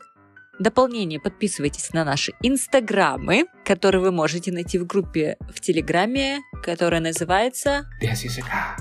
Дополнение 0.60 1.20
подписывайтесь 1.20 1.94
на 1.94 2.04
наши 2.04 2.34
инстаграмы, 2.42 3.46
которые 3.66 4.02
вы 4.02 4.12
можете 4.12 4.52
найти 4.52 4.78
в 4.80 4.86
группе 4.86 5.38
в 5.54 5.60
Телеграме, 5.60 6.40
которая 6.64 7.02
называется 7.02 7.86
Без 8.02 8.24
языка. 8.24 8.78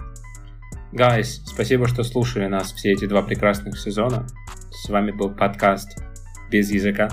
Гайс, 0.93 1.43
спасибо, 1.45 1.89
что 1.89 2.05
слушали 2.05 2.47
нас 2.47 2.73
все 2.73 2.93
эти 2.93 3.07
два 3.07 3.23
прекрасных 3.23 3.79
сезона. 3.79 4.27
С 4.71 4.89
вами 4.89 5.11
был 5.11 5.31
подкаст 5.35 5.99
Без 6.51 6.71
языка. 6.71 7.11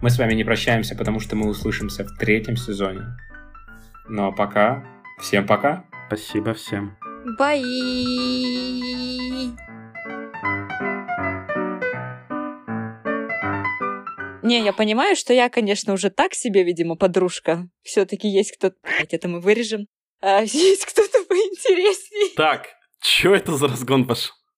Мы 0.00 0.10
с 0.10 0.18
вами 0.18 0.34
не 0.34 0.44
прощаемся, 0.44 0.94
потому 0.94 1.20
что 1.20 1.36
мы 1.36 1.48
услышимся 1.48 2.04
в 2.04 2.16
третьем 2.18 2.56
сезоне. 2.56 3.16
Ну 4.08 4.26
а 4.26 4.32
пока, 4.32 4.84
всем 5.18 5.46
пока. 5.46 5.84
Спасибо 6.08 6.54
всем. 6.54 6.96
Бай! 7.38 7.64
Не, 14.44 14.62
я 14.62 14.74
понимаю, 14.74 15.16
что 15.16 15.32
я, 15.32 15.48
конечно, 15.48 15.94
уже 15.94 16.10
так 16.10 16.34
себе, 16.34 16.64
видимо, 16.64 16.96
подружка. 16.96 17.66
Все-таки 17.82 18.28
есть 18.28 18.52
кто-то... 18.52 18.76
Это 19.10 19.26
мы 19.26 19.40
вырежем. 19.40 19.86
А, 20.20 20.42
есть 20.44 20.84
кто-то 20.84 21.24
поинтереснее. 21.24 22.34
Так, 22.36 22.68
что 23.00 23.34
это 23.34 23.56
за 23.56 23.68
разгон 23.68 24.06
пошел? 24.06 24.34